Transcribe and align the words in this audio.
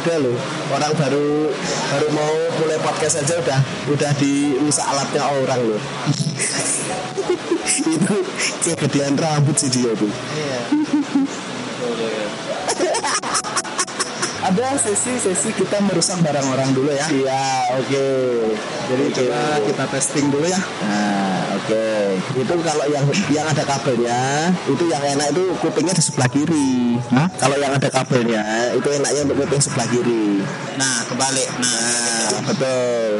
ada 0.00 0.16
loh 0.16 0.32
orang 0.72 0.96
baru 0.96 1.52
baru 1.92 2.08
mau 2.16 2.32
mulai 2.56 2.80
podcast 2.80 3.20
aja 3.20 3.36
udah 3.36 3.60
udah 3.92 4.10
dirusak 4.16 4.86
alatnya 4.88 5.28
orang 5.28 5.60
loh 5.60 5.76
itu 8.00 8.16
kegedean 8.64 9.12
rambut 9.20 9.60
sih 9.60 9.68
dia 9.68 9.92
tuh 9.92 10.08
Iya. 10.08 10.60
ada 14.40 14.72
sesi-sesi 14.80 15.52
kita 15.52 15.84
merusak 15.84 16.16
barang 16.24 16.48
orang 16.48 16.72
dulu 16.72 16.88
ya. 16.90 17.06
Iya 17.12 17.44
oke. 17.76 18.08
Jadi 18.88 19.04
coba 19.12 19.60
kita 19.68 19.84
testing 19.92 20.32
dulu 20.32 20.48
ya. 20.48 20.56
Nah 20.56 21.39
oke. 21.60 21.88
Itu 22.40 22.54
kalau 22.64 22.84
yang 22.88 23.04
yang 23.28 23.46
ada 23.46 23.64
kabelnya 23.64 24.20
itu 24.64 24.84
yang 24.88 25.02
enak 25.04 25.28
itu 25.36 25.44
kupingnya 25.60 25.94
di 25.94 26.02
sebelah 26.02 26.30
kiri. 26.32 26.96
Hah? 27.12 27.28
kalau 27.36 27.56
yang 27.60 27.72
ada 27.72 27.88
kabelnya 27.92 28.44
itu 28.76 28.88
enaknya 28.88 29.20
untuk 29.28 29.36
kuping 29.44 29.62
sebelah 29.62 29.88
kiri. 29.88 30.40
Nah, 30.80 31.04
kebalik. 31.08 31.48
Nah, 31.60 32.24
nah 32.32 32.42
betul. 32.48 33.12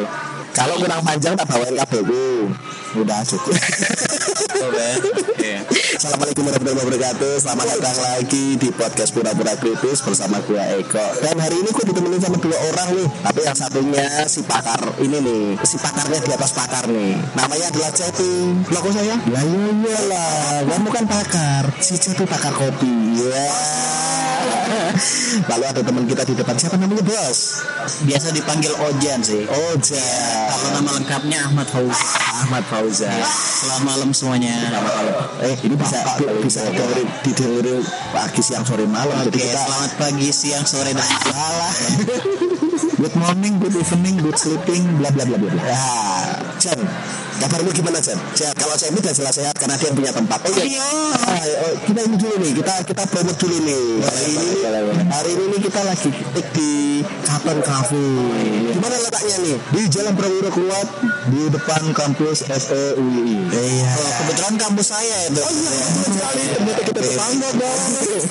Kalau 0.50 0.74
kurang 0.83 1.02
panjang 1.06 1.34
tak 1.38 1.46
bawain 1.46 1.78
kabelku 1.78 2.50
udah 2.98 3.22
cukup. 3.22 3.55
Betul 4.50 4.72
ya. 5.38 5.62
Assalamualaikum 5.94 6.42
warahmatullahi 6.48 6.80
wabarakatuh. 6.80 7.33
Selamat 7.38 7.66
datang 7.77 7.98
lagi 8.02 8.44
di 8.58 8.68
podcast 8.74 9.11
Pura-Pura 9.14 9.55
Kritis 9.56 10.02
bersama 10.02 10.42
gue 10.42 10.58
Eko. 10.83 11.06
Dan 11.22 11.36
hari 11.38 11.61
ini 11.61 11.70
gue 11.70 11.84
ditemenin 11.86 12.20
sama 12.20 12.36
dua 12.42 12.58
orang 12.72 12.88
nih. 12.98 13.08
Tapi 13.24 13.41
yang 13.46 13.56
satunya 13.56 14.06
si 14.27 14.41
pakar 14.42 14.80
ini 14.98 15.18
nih. 15.22 15.44
Si 15.62 15.77
pakarnya 15.78 16.18
di 16.18 16.30
atas 16.34 16.50
pakar 16.50 16.84
nih. 16.91 17.14
Namanya 17.38 17.66
adalah 17.70 17.92
Cepi 17.94 18.30
Loh 18.70 18.81
kok 18.81 18.92
saya? 18.95 19.17
Lah 19.31 19.42
iya 19.45 19.69
iya 19.75 19.98
lah 20.09 20.31
Kamu 20.67 20.89
kan 20.92 21.05
pakar 21.06 21.64
Si 21.83 21.98
Cepi 21.98 22.25
pakar 22.27 22.53
kopi 22.55 22.92
Ya 23.19 23.50
Lalu 25.50 25.64
ada 25.67 25.81
teman 25.83 26.05
kita 26.09 26.23
di 26.25 26.34
depan 26.39 26.55
Siapa 26.56 26.77
namanya 26.78 27.03
bos? 27.05 27.62
Biasa 28.06 28.33
dipanggil 28.33 28.73
Ojan 28.77 29.20
sih. 29.25 29.45
Oja 29.48 30.08
Kalau 30.51 30.70
nama 30.81 30.91
lengkapnya 30.97 31.39
Ahmad 31.51 31.67
Fauzan. 31.69 32.08
Ahmad 32.47 32.64
Fauzan 32.70 33.20
Selamat 33.61 33.84
malam 33.92 34.11
semuanya. 34.17 34.56
Selamat 34.56 34.92
malam. 34.97 35.14
Eh 35.45 35.56
ini 35.69 35.75
bisa 35.77 36.01
bisa 36.41 36.61
didengerin, 36.73 37.08
didengerin 37.20 37.84
pagi 38.08 38.41
siang 38.41 38.64
sore 38.64 38.89
malam. 38.89 39.20
Oke, 39.20 39.36
kita 39.36 39.53
selamat 39.53 39.92
pagi, 40.01 40.28
siang, 40.33 40.64
sore, 40.64 40.97
dan 40.97 41.05
salah. 41.05 41.73
good 43.05 43.17
morning, 43.20 43.61
good 43.61 43.77
evening, 43.77 44.17
good 44.17 44.41
sleeping, 44.41 44.81
bla 44.97 45.12
bla 45.12 45.28
bla 45.28 45.36
bla. 45.36 45.53
bla. 45.53 45.61
Ya, 45.61 45.84
Jan, 46.61 46.77
kabarmu 47.41 47.72
gimana 47.72 48.05
Jan? 48.05 48.20
Sehat. 48.36 48.53
Kalau 48.61 48.77
saya 48.77 48.92
ini 48.92 49.00
jelas 49.00 49.33
sehat 49.33 49.56
karena 49.56 49.80
dia 49.80 49.89
punya 49.97 50.12
tempat. 50.12 50.44
Oh 50.44 50.53
iya. 50.61 50.84
Ah, 51.17 51.41
oh, 51.41 51.75
kita 51.89 52.05
ini 52.05 52.17
dulu 52.20 52.34
nih, 52.36 52.52
kita 52.61 52.75
kita 52.84 53.02
promote 53.08 53.39
dulu 53.41 53.56
nih. 53.64 53.84
Hari 54.05 54.28
ini 54.28 54.48
hari 55.08 55.33
ini 55.41 55.56
kita 55.56 55.80
lagi 55.89 56.12
ketik 56.12 56.46
di 56.52 57.01
Katon 57.24 57.64
Cafe. 57.64 58.05
Gimana 58.77 58.92
letaknya 59.01 59.36
nih? 59.40 59.57
Di 59.73 59.80
Jalan 59.89 60.12
Prawiro 60.20 60.52
Kuat 60.52 60.89
di 61.33 61.42
depan 61.48 61.83
kampus 61.96 62.45
SEUI. 62.45 63.48
Iya. 63.48 63.92
Oh, 63.96 64.13
kebetulan 64.20 64.55
kampus 64.61 64.86
saya 64.92 65.17
itu. 65.33 65.40
Oh 65.40 65.52
iya, 65.57 65.80
sekali. 66.13 66.42
Ternyata 66.45 66.80
kita 66.84 67.01
tetangga 67.01 67.48
dong. 67.57 67.80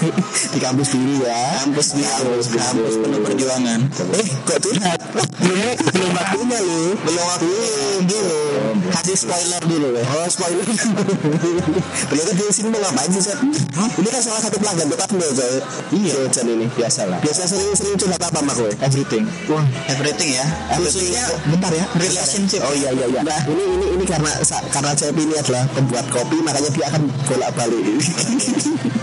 Di 0.53 0.59
kampus 0.61 0.87
dulu 0.93 1.13
ya. 1.25 1.65
Kampus 1.65 1.87
di 1.97 2.03
kampus, 2.05 2.45
kampus 2.53 2.93
penuh 3.01 3.21
perjuangan. 3.25 3.79
Eh, 4.17 4.27
kok 4.45 4.59
curhat? 4.61 4.99
Belum, 5.41 5.75
belum 5.93 6.11
waktunya 6.13 6.59
lu. 6.61 6.81
Belum 7.05 7.23
waktunya. 7.25 8.18
Belum. 8.19 8.75
Kasih 8.89 9.15
spoiler 9.17 9.61
dulu 9.63 9.87
ya. 9.93 10.03
Oh, 10.09 10.27
spoiler. 10.27 10.65
Ternyata 12.09 12.31
di 12.33 12.43
sini 12.49 12.67
mau 12.69 12.79
ngapain 12.81 13.09
sih, 13.09 13.23
Seth? 13.23 13.41
Ini 13.95 14.09
kan 14.09 14.21
salah 14.21 14.41
satu 14.41 14.57
pelanggan 14.57 14.87
tetap 14.87 15.09
lo, 15.11 15.27
Coy. 15.29 15.55
Iya. 15.95 16.15
Jan 16.29 16.47
ini, 16.47 16.65
biasa 16.69 17.01
lah. 17.07 17.19
Biasa 17.19 17.41
sering-sering 17.45 17.95
curhat 17.95 18.21
apa 18.21 18.39
sama 18.39 18.51
gue? 18.53 18.71
Everything. 18.79 19.23
Wah, 19.47 19.63
Everything 19.87 20.29
ya. 20.33 20.45
Khususnya 20.75 21.23
bentar 21.47 21.71
ya. 21.71 21.85
relationship. 21.95 22.61
Oh 22.61 22.73
iya 22.73 22.89
iya 22.91 23.05
iya. 23.07 23.21
Nah, 23.21 23.39
ini 23.47 23.63
ini 23.63 23.85
ini 23.95 24.03
karena 24.03 24.31
sa- 24.41 24.63
karena 24.69 24.91
Cepi 24.91 25.21
ini 25.21 25.35
adalah 25.35 25.63
pembuat 25.71 26.05
kopi 26.09 26.37
makanya 26.41 26.69
dia 26.71 26.85
akan 26.89 27.01
bolak-balik. 27.25 27.83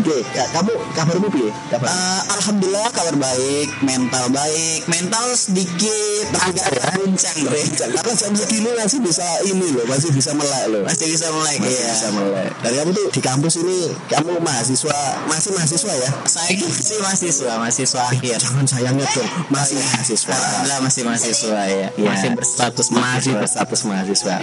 Oke, 0.07 0.23
ya, 0.33 0.45
kamu 0.55 0.71
kabarmu 0.95 1.27
piye? 1.35 1.51
Kabar? 1.67 1.91
Eh, 1.91 2.21
Alhamdulillah 2.31 2.89
kabar 2.95 3.17
baik, 3.19 3.69
mental 3.83 4.31
baik, 4.31 4.87
mental 4.87 5.27
sedikit 5.35 6.27
agak 6.37 6.63
guncang 6.95 7.39
bre. 7.43 7.63
karena 7.75 8.01
jam 8.15 8.33
segini 8.33 8.71
masih 8.73 9.03
bisa 9.07 9.23
ini 9.47 9.67
loh, 9.71 9.87
masih 9.87 10.11
bisa 10.11 10.35
melek 10.35 10.65
loh. 10.75 10.83
Masih 10.83 11.07
bisa 11.07 11.31
mulai 11.31 11.55
Masih 11.63 11.79
ya. 11.79 11.91
bisa 11.95 12.09
melek. 12.11 12.51
Dan 12.61 12.73
kamu 12.75 12.91
tuh 12.91 13.07
di 13.15 13.21
kampus 13.23 13.55
ini 13.63 13.79
kamu 14.11 14.43
mahasiswa 14.43 14.99
masih 15.31 15.51
mahasiswa 15.55 15.93
ya? 15.95 16.11
Saya 16.27 16.51
masih 16.59 16.99
mahasiswa, 16.99 17.53
mahasiswa 17.63 18.01
akhir. 18.11 18.37
Jangan 18.43 18.67
sayangnya 18.67 19.07
dong, 19.15 19.31
masih 19.49 19.79
mahasiswa. 19.79 20.35
Alhamdulillah 20.35 20.79
masih 20.83 21.03
mahasiswa 21.07 21.61
ya. 21.71 21.89
Ya. 21.95 22.11
Masih 22.11 22.29
berstatus 22.35 22.89
masih 22.91 23.33
berstatus 23.39 23.81
mahasiswa. 23.87 24.37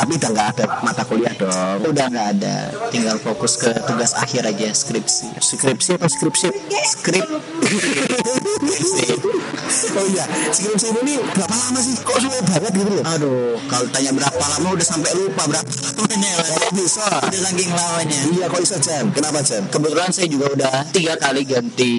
Tapi 0.00 0.12
udah 0.20 0.30
nggak 0.36 0.48
ada 0.56 0.64
mata 0.84 1.02
kuliah 1.08 1.34
dong. 1.40 1.88
Udah 1.88 2.06
nggak 2.12 2.26
ada, 2.38 2.56
tinggal 2.92 3.16
fokus 3.16 3.56
ke 3.56 3.72
tugas 3.88 4.12
akhir 4.12 4.44
aja 4.44 4.68
skripsi. 4.76 5.32
Skripsi 5.40 5.96
atau 5.96 6.08
skripsi? 6.08 6.48
Skrip. 6.84 7.24
skripsi. 7.24 9.39
Oh 9.70 10.06
iya, 10.06 10.24
skripsi 10.50 10.90
ini 11.02 11.14
berapa 11.34 11.54
lama 11.54 11.78
sih? 11.78 11.94
Kok 12.02 12.18
sulit 12.18 12.42
banget 12.46 12.72
gitu 12.74 12.90
loh? 12.90 13.04
Aduh, 13.06 13.54
kalau 13.70 13.86
tanya 13.94 14.10
berapa 14.14 14.38
lama 14.38 14.68
udah 14.74 14.86
sampai 14.86 15.10
lupa 15.14 15.46
berapa 15.46 15.70
lamanya. 15.70 16.32
Kok 16.42 16.72
bisa? 16.74 17.06
Udah 17.26 17.40
saking 17.50 17.70
lamanya. 17.70 18.20
Iya 18.34 18.44
kok 18.50 18.60
bisa 18.62 18.76
Jan? 18.82 19.04
Kenapa 19.14 19.38
Jan? 19.42 19.62
Kebetulan 19.70 20.10
saya 20.10 20.26
juga 20.26 20.46
udah 20.54 20.74
tiga 20.90 21.14
kali 21.18 21.42
ganti 21.46 21.94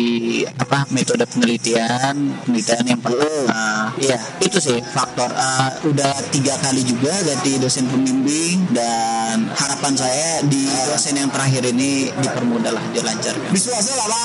apa 0.45 0.87
metode 0.91 1.23
penelitian, 1.27 2.15
penelitian 2.43 2.85
yang 2.85 3.01
pertama. 3.01 3.91
Iya, 3.99 4.17
itu 4.43 4.57
sih 4.59 4.77
faktor. 4.91 5.31
Eh, 5.31 5.69
udah 5.87 6.13
tiga 6.31 6.55
kali 6.59 6.83
juga 6.83 7.11
ganti 7.23 7.59
dosen 7.59 7.87
pembimbing 7.87 8.71
dan 8.75 9.47
harapan 9.55 9.93
saya 9.95 10.43
di 10.47 10.67
dosen 10.87 11.15
yang 11.19 11.31
terakhir 11.31 11.63
ini 11.71 12.11
dipermudah 12.19 12.71
lah, 12.75 12.83
dilancarkan. 12.91 13.49
Visualnya 13.51 13.95
lama. 13.95 14.23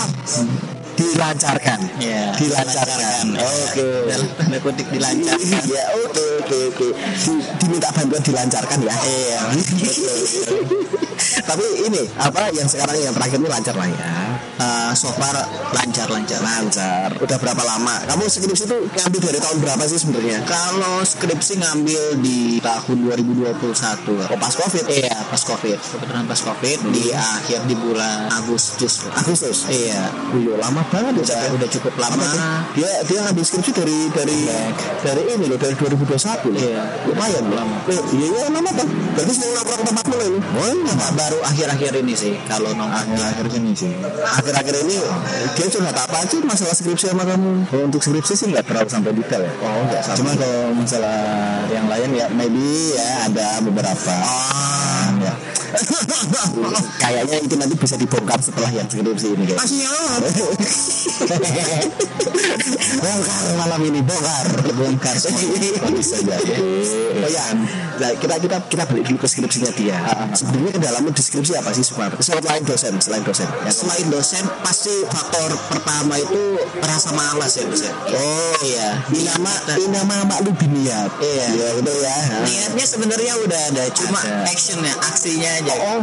Dilancarkan. 0.97 1.81
Iya, 2.01 2.33
Dilancarkan. 2.35 3.27
Oke. 3.37 3.87
Kutip 4.65 4.87
dilancarkan. 4.91 5.63
Ya 5.69 5.85
oke 6.03 6.25
oke 6.43 6.57
oke. 6.73 6.87
Di- 6.97 7.45
diminta 7.61 7.89
bantuan 7.93 8.23
dilancarkan 8.25 8.79
ya. 8.83 8.95
Iya. 9.05 9.41
Tapi 11.49 11.67
ini 11.87 12.03
apa 12.17 12.51
yang 12.53 12.69
sekarang 12.69 12.97
yang 12.99 13.15
terakhir 13.15 13.39
ini 13.41 13.49
lancar 13.49 13.75
lah 13.77 13.89
ya. 13.89 13.97
Eh, 14.57 14.91
so 14.97 15.13
far 15.13 15.37
lancar 15.77 16.09
lancar. 16.09 16.41
Lancar. 16.41 17.09
Udah 17.21 17.37
berapa 17.37 17.63
lama? 17.65 17.95
Kamu 18.09 18.25
skripsi 18.25 18.65
itu 18.69 18.77
ngambil 18.89 19.21
dari 19.21 19.39
tahun 19.41 19.57
berapa 19.61 19.83
sih 19.85 19.99
sebenarnya? 20.01 20.39
Kalau 20.49 21.05
skripsi 21.05 21.61
ngambil 21.61 22.03
di 22.25 22.59
tahun 22.61 22.97
2021. 23.05 24.33
Oh 24.33 24.39
pas 24.41 24.55
covid. 24.57 24.85
Iya, 24.89 25.17
pas 25.29 25.43
Covid. 25.45 25.79
Kebetulan 25.79 26.25
pas 26.25 26.41
Covid 26.41 26.79
di 26.91 27.13
akhir 27.13 27.61
di 27.69 27.75
bulan 27.77 28.33
Agustus. 28.33 29.07
Agustus. 29.13 29.69
Iya. 29.69 30.09
Wih, 30.33 30.57
lama 30.57 30.83
banget 30.89 31.21
Udah, 31.21 31.37
ya. 31.37 31.53
udah 31.53 31.69
cukup 31.69 31.95
lama. 32.01 32.25
Tuh? 32.25 32.41
Dia 32.81 32.91
dia 33.05 33.19
ngambil 33.29 33.45
skripsi 33.45 33.73
dari 33.77 33.99
dari 34.13 34.39
dari 35.05 35.23
ini 35.37 35.45
loh 35.53 35.59
dari 35.61 35.75
2021 35.77 36.53
loh. 36.53 36.61
Iya. 36.61 36.83
Lumayan 37.09 37.45
loh. 37.51 37.57
Lama. 37.61 37.77
Iya 37.87 38.27
iya 38.33 38.47
lama 38.51 38.71
tuh. 38.73 38.89
Berarti 38.89 39.33
sering 39.33 39.53
nongkrong 39.57 39.85
tempat 39.85 40.05
lo 40.09 40.17
ini. 40.25 40.39
Oh, 40.57 40.75
Apa, 40.87 41.06
baru 41.15 41.39
akhir-akhir 41.45 41.93
ini 42.03 42.15
sih 42.17 42.33
kalau 42.51 42.73
nongkrong. 42.75 43.15
akhir 43.15 43.47
ini 43.55 43.73
sih. 43.77 43.93
Akhir-akhir 44.25 44.75
ini 44.83 44.97
dia 45.55 45.67
curhat 45.71 45.97
apa 45.97 46.17
aja 46.25 46.37
masalah 46.43 46.75
skripsi 46.75 47.13
sama 47.13 47.23
kamu? 47.23 47.71
Oh, 47.71 47.83
untuk 47.87 48.03
skripsi 48.03 48.35
sih 48.35 48.47
nggak 48.51 48.67
terlalu 48.67 48.89
sampai 48.91 49.13
detail 49.15 49.43
ya. 49.47 49.53
Oh, 49.63 49.87
enggak 49.87 50.01
sampai. 50.03 50.19
Cuma 50.19 50.31
kalau 50.35 50.63
masalah 50.75 51.19
yang 51.71 51.87
lain 51.87 52.11
ya 52.17 52.27
maybe 52.35 52.97
ya 52.97 53.09
ada 53.31 53.47
beberapa. 53.63 54.15
Ah, 54.17 55.09
ya. 55.23 55.33
Kayaknya 57.03 57.37
itu 57.43 57.55
nanti 57.57 57.75
bisa 57.77 57.97
dibongkar 57.97 58.41
setelah 58.41 58.71
yang 58.73 58.89
skripsi 58.89 59.27
ini 59.37 59.45
guys. 59.47 59.59
Masih 59.61 59.81
bongkar 62.97 63.45
malam 63.57 63.81
ini 63.85 64.01
bongkar 64.03 64.47
bongkar 64.77 65.17
semua. 65.17 65.41
Oh, 65.87 65.93
bisa 65.93 66.19
jadi 66.21 66.53
oh 67.17 67.29
ya 67.31 67.45
nah, 67.97 68.11
kita 68.19 68.35
kita 68.43 68.57
kita 68.69 68.83
balik 68.89 69.05
dulu 69.09 69.19
ke 69.23 69.29
skripsinya 69.29 69.71
dia 69.73 69.97
sebenarnya 70.35 70.73
kedalaman 70.77 71.13
deskripsi 71.13 71.53
apa 71.57 71.71
sih 71.73 71.85
sebenarnya 71.87 72.21
selain 72.21 72.63
dosen 72.65 72.93
selain 73.01 73.23
dosen 73.25 73.49
ya, 73.65 73.73
Selain 73.73 74.07
dosen 74.11 74.45
pasti 74.65 74.93
faktor 75.09 75.53
pertama 75.71 76.17
itu 76.19 76.59
rasa 76.81 77.13
malas 77.15 77.53
ya 77.57 77.65
dosen. 77.69 77.93
oh 78.13 78.55
Iya. 78.65 78.89
inama 79.13 79.53
inama 79.79 80.17
maklu 80.27 80.51
biniat 80.57 81.11
Iya. 81.21 81.47
ya 81.55 81.69
betul 81.79 81.97
ya 82.03 82.17
Niatnya 82.47 82.85
sebenarnya 82.87 83.33
udah 83.43 83.61
ada, 83.73 83.85
cuma 83.93 84.21
actionnya, 84.47 84.93
aksinya 85.03 85.51
aja. 85.61 85.66
Oh, 85.67 85.99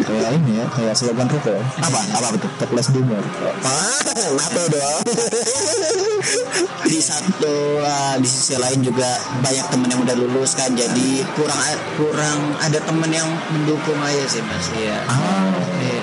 kayak 0.00 0.30
ini 0.40 0.56
ya, 0.56 0.64
kayak 0.72 0.94
slogan 0.96 1.28
ruko. 1.28 1.52
Apa? 1.76 2.00
Apa 2.16 2.28
betul? 2.32 2.50
Toples 2.56 2.88
humor. 2.94 3.20
Ah, 3.60 4.00
nato 4.32 4.62
dong. 4.72 5.00
di 6.84 7.00
satu 7.00 7.80
uh, 7.84 8.16
di 8.16 8.28
sisi 8.28 8.56
lain 8.56 8.80
juga 8.80 9.18
banyak 9.44 9.66
temen 9.68 9.88
yang 9.92 10.00
udah 10.04 10.16
lulus 10.16 10.56
kan 10.56 10.72
jadi 10.72 11.08
kurang 11.36 11.58
kurang 12.00 12.38
ada 12.60 12.80
temen 12.80 13.10
yang 13.12 13.28
mendukung 13.52 13.98
aja 14.00 14.24
sih 14.28 14.40
mas 14.44 14.68
ya 14.72 14.96
Ah, 15.04 15.52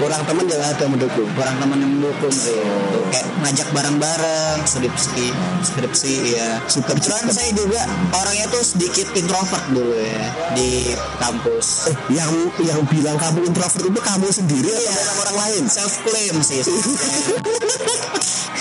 kurang 0.01 0.25
teman 0.25 0.45
yang 0.45 0.57
ada 0.59 0.85
mendukung. 0.85 1.29
kurang 1.31 1.55
temen 1.55 1.77
yang 1.77 1.91
mendukung 1.93 2.33
sih 2.33 2.57
Tuh, 2.57 3.03
kayak 3.07 3.25
ngajak 3.39 3.67
bareng-bareng 3.69 4.59
skripsi 4.65 5.29
skripsi 5.61 6.13
ya 6.33 6.57
Super 6.65 6.97
kebetulan 6.97 7.29
saya 7.29 7.53
juga 7.53 7.81
orangnya 8.11 8.49
tuh 8.49 8.63
sedikit 8.63 9.07
introvert 9.13 9.61
dulu 9.69 9.93
ya 9.93 10.25
di 10.51 10.89
kampus 11.17 11.67
Eh, 11.87 11.97
yang 12.11 12.31
yang 12.59 12.81
bilang 12.85 13.13
kamu 13.15 13.45
introvert 13.45 13.77
itu 13.79 14.01
kamu 14.01 14.27
sendiri 14.27 14.69
atau 14.69 14.81
Iya. 14.81 15.05
orang 15.21 15.37
lain? 15.39 15.63
self 15.69 15.93
claim 16.01 16.35
sih 16.41 16.61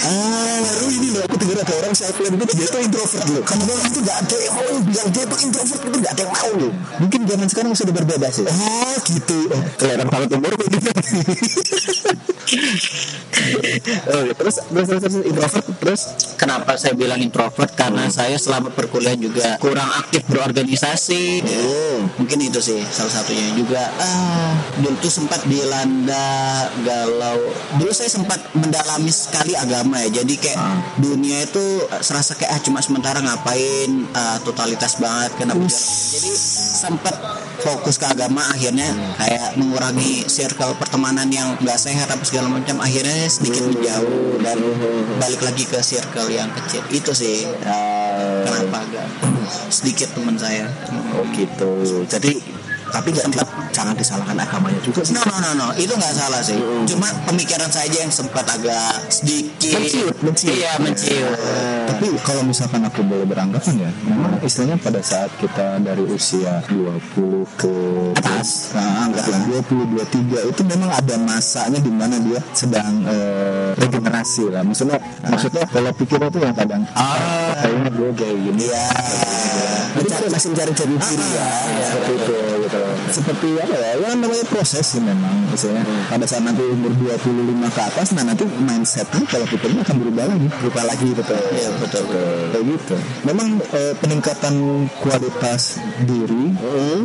Ah, 0.01 0.57
baru 0.65 0.89
ini 0.89 1.13
loh 1.13 1.21
aku 1.21 1.37
dengar 1.37 1.61
ada 1.61 1.75
orang 1.77 1.93
self 1.93 2.17
claim 2.17 2.33
itu 2.33 2.57
dia 2.57 2.67
tuh 2.67 2.81
introvert 2.81 3.21
loh. 3.29 3.45
Kamu 3.45 3.63
bilang 3.69 3.85
itu 3.85 3.99
nggak 4.01 4.17
ada 4.17 4.37
yang 4.41 4.55
mau 4.57 4.73
bilang 4.81 5.09
dia 5.13 5.25
tuh 5.29 5.39
introvert 5.45 5.81
itu 5.85 5.97
nggak 6.01 6.13
ada 6.17 6.23
yang 6.25 6.33
mau 6.33 6.51
loh. 6.57 6.73
Mungkin 7.05 7.21
zaman 7.29 7.47
sekarang 7.47 7.71
sudah 7.77 7.93
berbeda 7.93 8.29
sih. 8.33 8.45
Oh 8.49 8.97
gitu. 9.05 9.39
Oh, 9.53 9.61
kelihatan 9.77 10.09
banget 10.09 10.29
umur 10.33 10.53
oh, 14.11 14.23
terus 14.35 14.57
terus 14.67 14.87
terus, 14.89 15.03
terus 15.03 15.17
introvert 15.27 15.67
terus 15.81 16.03
Kenapa 16.41 16.73
saya 16.81 16.97
bilang 16.97 17.21
introvert? 17.21 17.69
Karena 17.77 18.09
saya 18.09 18.41
selama 18.41 18.73
perkuliahan 18.73 19.21
juga 19.21 19.61
kurang 19.61 19.93
aktif 20.01 20.25
berorganisasi. 20.25 21.45
Oh. 21.45 22.01
Mungkin 22.17 22.49
itu 22.49 22.65
sih 22.65 22.81
salah 22.89 23.13
satunya 23.13 23.53
juga. 23.53 23.93
Ah, 24.01 24.57
dulu 24.81 24.97
tuh 25.05 25.13
sempat 25.13 25.45
dilanda 25.45 26.65
galau. 26.81 27.45
Dulu 27.77 27.93
saya 27.93 28.09
sempat 28.09 28.41
mendalami 28.57 29.13
sekali 29.13 29.53
agama 29.53 30.01
ya. 30.01 30.25
Jadi 30.25 30.35
kayak 30.41 30.57
dunia 30.97 31.45
itu 31.45 31.85
eh, 31.93 32.01
serasa 32.01 32.33
kayak 32.41 32.57
ah 32.57 32.61
cuma 32.65 32.81
sementara 32.81 33.21
ngapain 33.21 34.09
ah, 34.17 34.41
totalitas 34.41 34.97
banget 34.97 35.37
kenapa 35.37 35.69
Jadi 35.69 36.31
sempat 36.81 37.21
fokus 37.61 37.97
ke 38.01 38.07
agama 38.09 38.43
akhirnya 38.51 38.89
kayak 39.21 39.57
mengurangi 39.61 40.27
circle 40.27 40.75
pertemanan 40.77 41.29
yang 41.31 41.57
nggak 41.61 41.79
sehat 41.79 42.09
apa 42.09 42.25
segala 42.25 42.49
macam 42.49 42.81
akhirnya 42.81 43.29
sedikit 43.29 43.69
menjauh 43.69 44.41
dan 44.41 44.59
balik 45.21 45.41
lagi 45.45 45.65
ke 45.69 45.79
circle 45.85 46.29
yang 46.33 46.49
kecil. 46.57 46.83
Itu 46.91 47.13
sih 47.13 47.47
Ah, 47.65 48.43
kenapa 48.47 48.83
agak 48.85 49.07
sedikit 49.71 50.11
teman 50.17 50.37
saya. 50.37 50.67
Oh 51.17 51.25
gitu. 51.35 52.05
Jadi 52.09 52.60
tapi 52.91 53.09
nggak 53.15 53.27
sempat 53.31 53.47
jangan 53.71 53.95
disalahkan 53.95 54.37
agamanya 54.37 54.81
juga 54.83 55.01
sih. 55.07 55.15
no 55.15 55.23
no 55.25 55.37
no 55.39 55.51
no 55.55 55.67
itu 55.79 55.95
nggak 55.95 56.15
salah 56.15 56.43
sih 56.43 56.59
cuma 56.91 57.09
pemikiran 57.25 57.71
saya 57.71 57.87
aja 57.91 57.99
yang 58.05 58.13
sempat 58.13 58.45
agak 58.45 58.93
sedikit 59.09 59.79
Menciut, 59.81 60.17
menciut. 60.21 60.53
iya 60.55 60.73
menciut 60.83 61.39
Tapi 61.91 62.07
kalau 62.25 62.43
misalkan 62.47 62.81
aku 62.87 63.05
boleh 63.05 63.29
beranggapan 63.29 63.89
ya, 63.89 63.91
memang 64.09 64.41
istilahnya 64.41 64.81
pada 64.81 65.01
saat 65.05 65.29
kita 65.37 65.83
dari 65.85 66.01
usia 66.09 66.65
20 66.73 67.61
ke 67.61 67.75
Atas. 68.17 68.73
nah, 68.73 69.05
anggap 69.05 69.29
20 69.29 70.01
23 70.01 70.49
itu 70.49 70.63
memang 70.65 70.91
ada 70.97 71.15
masanya 71.21 71.77
di 71.77 71.93
mana 71.93 72.17
dia 72.25 72.41
sedang 72.57 73.05
eh, 73.05 73.77
regenerasi 73.77 74.49
lah. 74.49 74.63
Maksudnya 74.65 74.97
maksudnya 75.29 75.65
kalau 75.69 75.91
pikirnya 75.93 76.29
tuh 76.33 76.41
yang 76.41 76.57
kadang 76.57 76.83
ah 76.97 77.53
kayaknya 77.61 77.91
gue 77.93 78.11
kayak 78.17 78.37
gini 78.49 78.65
ya. 78.65 78.85
Mencari 79.91 80.27
masih 80.31 80.49
mencari 80.55 80.73
jati 80.73 80.95
diri 80.97 81.27
ya. 81.37 81.47
Seperti 81.85 82.13
itu 82.17 82.35
gitu. 82.65 82.80
Seperti 83.09 83.49
apa 83.57 83.75
ya? 83.75 83.91
Ya 83.97 84.09
namanya 84.13 84.45
proses 84.45 84.85
sih 84.85 85.01
memang 85.01 85.49
istilahnya. 85.55 85.85
Pada 86.13 86.25
saat 86.29 86.45
nanti 86.45 86.61
umur 86.61 86.93
25 86.93 87.73
ke 87.73 87.81
atas 87.81 88.07
nah 88.13 88.25
nanti 88.29 88.45
mindsetnya 88.45 89.25
kalau 89.25 89.47
pikirnya 89.49 89.81
akan 89.81 89.97
berubah 90.05 90.25
lagi. 90.29 90.47
Berubah 90.61 90.85
lagi 90.85 91.09
betul. 91.17 91.41
Iya, 91.57 91.71
betul, 91.81 92.03
betul. 92.07 92.39
Kayak 92.53 92.65
gitu. 92.77 92.97
Memang 93.27 93.49
eh, 93.73 93.95
peningkatan 93.99 94.55
kualitas 95.01 95.81
diri 96.05 96.45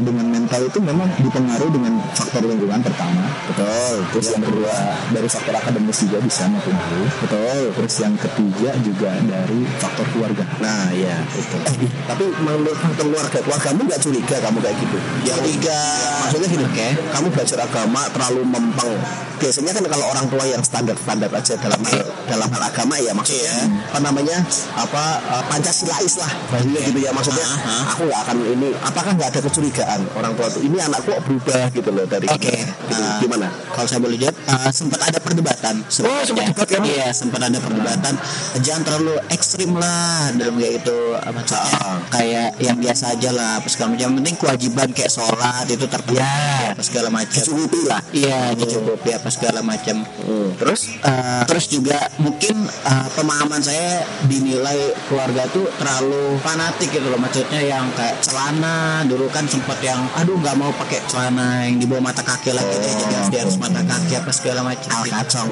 dengan 0.02 0.26
mental 0.30 0.62
itu 0.68 0.80
memang 0.84 1.10
dipengaruhi 1.20 1.72
dengan 1.72 1.94
faktor 2.14 2.44
lingkungan 2.44 2.80
pertama. 2.84 3.24
Betul. 3.50 3.96
Terus 4.12 4.28
yang 4.36 4.44
kedua 4.44 4.76
dari 5.16 5.28
faktor 5.32 5.54
akademis 5.56 5.98
juga 6.04 6.18
bisa 6.22 6.44
mempengaruhi. 6.52 7.08
Betul. 7.24 7.64
Terus 7.82 7.96
yang 8.04 8.14
ketiga 8.20 8.72
juga 8.84 9.12
dari 9.24 9.60
faktor 9.80 10.06
keluarga. 10.12 10.44
Nah 10.60 10.92
ya 10.92 11.16
itu. 11.34 11.58
Eh, 11.66 11.76
tapi 12.06 12.26
menurut 12.44 12.78
faktor 12.78 13.06
keluarga, 13.10 13.40
keluargamu 13.42 13.82
nggak 13.88 14.02
curiga 14.02 14.36
kamu 14.44 14.58
kayak 14.62 14.78
gitu? 14.82 14.98
yang 15.26 15.40
tiga 15.42 15.80
Maksudnya 16.26 16.48
gini, 16.50 16.66
kamu 17.14 17.28
belajar 17.30 17.58
agama 17.64 18.02
terlalu 18.10 18.42
mempeng. 18.46 18.98
Biasanya 19.36 19.72
kan 19.72 19.84
kalau 19.86 20.06
orang 20.10 20.26
tua 20.28 20.44
yang 20.44 20.62
standar-standar 20.62 21.30
aja 21.30 21.54
dalam 21.58 21.82
hal, 21.84 22.02
dalam 22.26 22.50
hal 22.50 22.62
agama 22.66 22.96
ya 22.98 23.12
maksudnya 23.12 23.56
apa 23.92 24.00
namanya 24.02 24.38
apa 24.74 25.04
eh, 25.22 25.44
Pancasilais 25.46 26.16
lah 26.18 26.32
bahasanya 26.50 26.80
gitu 26.84 27.00
ya 27.00 27.12
maksudnya 27.12 27.46
aku 27.86 28.08
nggak 28.08 28.22
akan 28.24 28.36
ini 28.48 28.70
apakah 28.82 29.12
nggak 29.14 29.30
ada 29.32 29.40
kecurigaan 29.42 30.00
orang 30.16 30.32
tua 30.34 30.48
tuh 30.50 30.62
ini 30.62 30.78
anakku 30.80 31.12
kok 31.12 31.22
berubah 31.24 31.64
gitu 31.72 31.90
loh 31.92 32.06
dari 32.06 32.28
Oke. 32.28 32.52
gitu. 32.52 32.92
Ah. 32.92 33.20
gimana? 33.20 33.48
kalau 33.72 33.88
saya 33.88 34.00
boleh 34.00 34.18
jawab 34.18 34.36
uh, 34.48 34.72
sempat 34.72 35.00
ada 35.04 35.20
perdebatan 35.20 35.76
sebenarnya. 35.88 36.24
sempat 36.26 36.46
debat 36.48 36.68
kan? 36.68 36.82
iya 36.84 37.08
sempat 37.12 37.42
ada 37.44 37.58
perdebatan 37.60 38.14
jangan 38.60 38.82
terlalu 38.84 39.14
ekstrim 39.30 39.72
lah 39.76 40.32
dalam 40.34 40.56
kayak 40.56 40.74
itu 40.82 40.98
apa 41.16 41.32
maksudnya 41.36 41.64
Ah. 41.76 41.98
kayak 42.10 42.50
yang 42.58 42.78
biasa 42.78 43.16
aja 43.16 43.30
lah 43.32 43.54
segala 43.66 43.88
macam 43.92 44.04
Yang 44.06 44.14
penting 44.22 44.36
kewajiban 44.38 44.88
kayak 44.92 45.12
sholat 45.12 45.66
itu 45.66 45.86
terpenuhi 45.86 46.24
apa 46.72 46.82
segala 46.82 47.08
macam 47.10 47.32
Dicukupi 47.36 47.82
lah. 47.86 48.02
iya 48.12 48.40
dicukupi 48.54 49.10
apa 49.26 49.34
segala 49.34 49.66
macam. 49.66 50.06
Hmm. 50.22 50.54
terus 50.62 51.02
uh, 51.02 51.42
terus 51.50 51.66
juga 51.66 51.98
mungkin 52.22 52.62
uh, 52.86 53.10
pemahaman 53.18 53.58
saya 53.58 54.06
dinilai 54.30 54.94
keluarga 55.10 55.50
tuh 55.50 55.66
terlalu 55.82 56.38
fanatik 56.46 56.94
gitu 56.94 57.10
loh. 57.10 57.18
Maksudnya 57.18 57.58
yang 57.66 57.90
kayak 57.98 58.22
celana 58.22 59.02
dulu 59.10 59.26
kan 59.34 59.50
sempat 59.50 59.82
yang 59.82 60.06
aduh 60.14 60.38
nggak 60.38 60.54
mau 60.54 60.70
pakai 60.78 61.02
celana 61.10 61.66
yang 61.66 61.82
di 61.82 61.90
bawah 61.90 62.06
mata 62.06 62.22
kaki 62.22 62.54
lagi 62.54 62.78
deh 62.78 62.94
jadi 63.02 63.14
harus 63.18 63.30
di 63.34 63.38
atas 63.42 63.58
mata 63.58 63.82
kaki 63.82 64.14
apa 64.14 64.30
segala 64.30 64.62
macam 64.62 64.94
Al 64.94 65.10
kacong, 65.10 65.50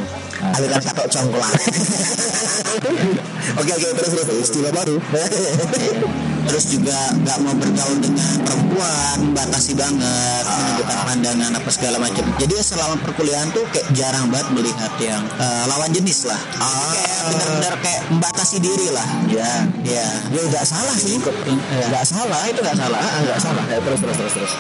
katok 0.86 1.08
congkolan. 1.10 1.54
Oke 3.58 3.72
oke 3.74 3.88
terus 3.98 4.12
terus. 4.22 4.38
Istilah 4.54 4.70
baru. 4.70 5.02
Terus 6.48 6.66
juga 6.72 6.98
nggak 7.24 7.38
mau 7.44 7.56
bergaul 7.58 7.98
dengan 8.00 8.34
perempuan 8.44 9.18
batasi 9.34 9.74
banget 9.76 10.44
menunjukkan 10.46 11.00
pandangan 11.08 11.52
apa 11.58 11.70
segala 11.72 11.98
macam 12.02 12.24
jadi 12.40 12.54
selama 12.62 12.96
perkuliahan 13.04 13.50
tuh 13.52 13.64
kayak 13.72 13.88
jarang 13.96 14.28
banget 14.30 14.48
melihat 14.56 14.92
yang 15.00 15.24
uh, 15.40 15.64
lawan 15.70 15.90
jenis 15.92 16.28
lah 16.28 16.40
kayak 16.94 17.20
benar-benar 17.32 17.74
kayak 17.80 18.02
membatasi 18.12 18.58
diri 18.60 18.88
lah 18.92 19.08
ya, 19.32 19.52
ya 19.84 20.08
ya 20.34 20.42
nggak 20.50 20.66
salah 20.66 20.96
sih. 20.96 21.18
Iya. 21.18 21.86
Nggak 21.90 22.06
salah 22.06 22.42
itu 22.48 22.60
nggak 22.62 22.78
salah. 22.78 23.00
Ah, 23.00 23.20
nggak 23.26 23.40
salah. 23.42 23.64
Ya, 23.70 23.80
terus 23.82 24.00
terus 24.00 24.18
terus 24.18 24.34
terus. 24.38 24.54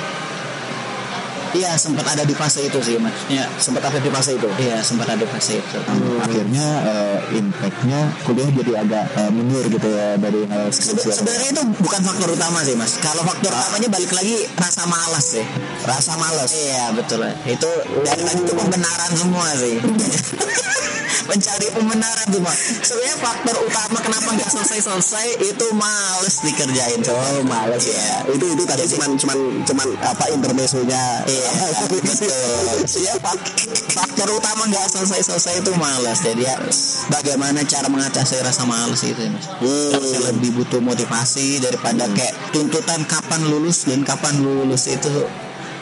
Iya 1.53 1.71
sempat 1.75 2.05
ada 2.07 2.21
di 2.21 2.33
fase 2.33 2.59
itu 2.61 2.79
sih 2.79 2.97
maksudnya 2.97 3.45
Sempat 3.55 3.85
ada 3.85 3.97
di 3.97 4.09
fase 4.09 4.33
itu. 4.33 4.49
iya 4.57 4.81
sempat 4.81 5.05
ada 5.07 5.17
di 5.17 5.27
fase 5.27 5.53
itu 5.55 5.77
Akhirnya 6.19 6.67
eh, 6.83 7.17
impactnya 7.35 7.99
kuliah 8.23 8.49
jadi 8.51 8.73
agak 8.79 9.05
eh, 9.13 9.29
mundur 9.29 9.61
gitu 9.67 9.87
ya 9.87 10.17
dari 10.17 10.41
hal 10.45 10.67
skripsi. 10.67 11.13
sebenarnya 11.13 11.49
itu 11.51 11.63
bukan 11.77 12.01
faktor 12.01 12.29
utama 12.29 12.59
sih 12.61 12.73
mas 12.73 12.97
kalau 12.97 13.21
faktor 13.21 13.49
utamanya 13.49 13.87
balik 13.87 14.11
lagi 14.11 14.49
rasa 14.55 14.83
malas 14.83 15.25
sih 15.31 15.45
Rasa 15.83 16.15
males. 16.15 16.49
iya 16.51 16.89
betul 16.91 17.21
itu 17.43 17.69
dari 18.01 18.21
tadi 18.23 18.39
itu 18.39 18.53
pembenaran 18.53 19.11
semua 19.13 19.47
sih 19.53 19.77
mencari 21.23 21.67
pembenaran 21.71 22.27
tuh 22.27 22.41
mas 22.41 22.57
sebenarnya 22.81 23.15
faktor 23.17 23.55
utama 23.61 23.97
kenapa 23.97 24.27
nggak 24.29 24.49
selesai 24.49 24.79
selesai 24.81 25.27
itu 25.41 25.65
males 25.73 26.35
dikerjain 26.41 26.99
Oh 27.05 27.39
males 27.45 27.83
ya. 27.83 28.25
Itu 28.27 28.43
itu 28.47 28.63
tadi 28.63 28.83
cuman 28.89 29.15
cuman 29.15 29.37
cuman 29.63 29.87
apa 30.01 30.25
intermezzonya. 30.31 31.23
Iya. 31.23 31.42
Ya, 32.95 33.13
fak- 33.19 33.51
faktor 33.91 34.27
utama 34.31 34.63
nggak 34.65 34.87
selesai-selesai 34.89 35.61
itu 35.61 35.71
malas. 35.75 36.23
Jadi 36.23 36.43
ya, 36.43 36.55
bagaimana 37.09 37.63
cara 37.63 37.87
mengatasi 37.87 38.39
rasa 38.41 38.63
malas 38.63 39.03
itu, 39.03 39.19
mas? 39.29 39.45
Harusnya 39.91 40.31
lebih 40.31 40.55
butuh 40.55 40.79
motivasi 40.79 41.59
daripada 41.59 42.07
kayak 42.09 42.33
tuntutan 42.51 43.03
kapan 43.03 43.41
lulus 43.45 43.85
dan 43.85 44.01
kapan 44.01 44.39
lulus 44.39 44.87
itu 44.87 45.11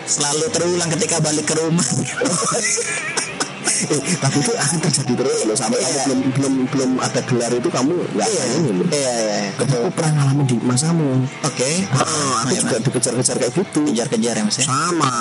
selalu 0.03 0.45
terulang 0.49 0.89
ketika 0.91 1.21
balik 1.21 1.45
ke 1.45 1.55
rumah. 1.55 1.85
Eh, 3.61 4.01
tapi 4.17 4.37
itu 4.39 4.51
akan 4.53 4.77
terjadi 4.81 5.13
terus 5.15 5.39
loh 5.45 5.57
sampai 5.57 5.77
Iya. 5.77 5.85
kamu 5.85 6.01
belum 6.05 6.19
belum 6.33 6.53
belum 6.69 6.91
ada 6.97 7.21
gelar 7.23 7.51
itu 7.51 7.69
kamu 7.69 7.93
nggak 7.93 8.27
Iya, 8.27 8.43
iya, 8.43 8.57
iya. 8.57 8.73
iya. 8.91 9.39
Aku 9.61 9.89
pernah 9.93 10.11
ngalamin 10.17 10.45
di 10.45 10.55
masamu. 10.61 11.07
Oke. 11.43 11.69
Ah, 11.93 12.41
aku 12.41 12.51
Iya, 12.51 12.59
juga 12.61 12.75
Mas. 12.77 12.83
dikejar-kejar 12.85 13.35
kayak 13.37 13.53
gitu. 13.53 13.79
kejar-kejar 13.87 14.33
ya 14.35 14.43
mas 14.43 14.57
ya. 14.57 14.65
Sama. 14.65 15.15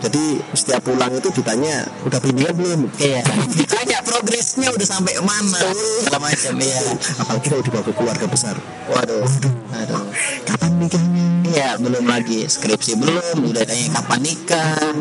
Jadi 0.00 0.24
setiap 0.52 0.80
pulang 0.82 1.12
itu 1.12 1.28
ditanya 1.32 1.74
udah 2.04 2.18
bimbingan 2.20 2.54
belum? 2.54 2.80
Iya. 2.98 3.22
Ditanya 3.54 3.98
progresnya 4.02 4.68
udah 4.70 4.86
sampai 4.86 5.16
mana? 5.20 5.60
Segala 6.04 6.18
macam 6.22 6.54
iya. 6.60 6.82
Apalagi 7.18 7.46
kalau 7.48 7.62
dibawa 7.62 7.82
ke 7.82 7.92
keluarga 7.92 8.26
besar. 8.28 8.56
Waduh. 8.86 9.24
Aduh. 9.72 10.02
Kapan 10.44 10.72
nikahnya? 10.78 11.24
Iya, 11.46 11.68
belum 11.78 12.04
lagi 12.04 12.44
skripsi 12.44 12.98
belum, 12.98 13.48
udah 13.48 13.62
tanya 13.64 13.86
kapan 13.94 14.20
nikah. 14.20 14.92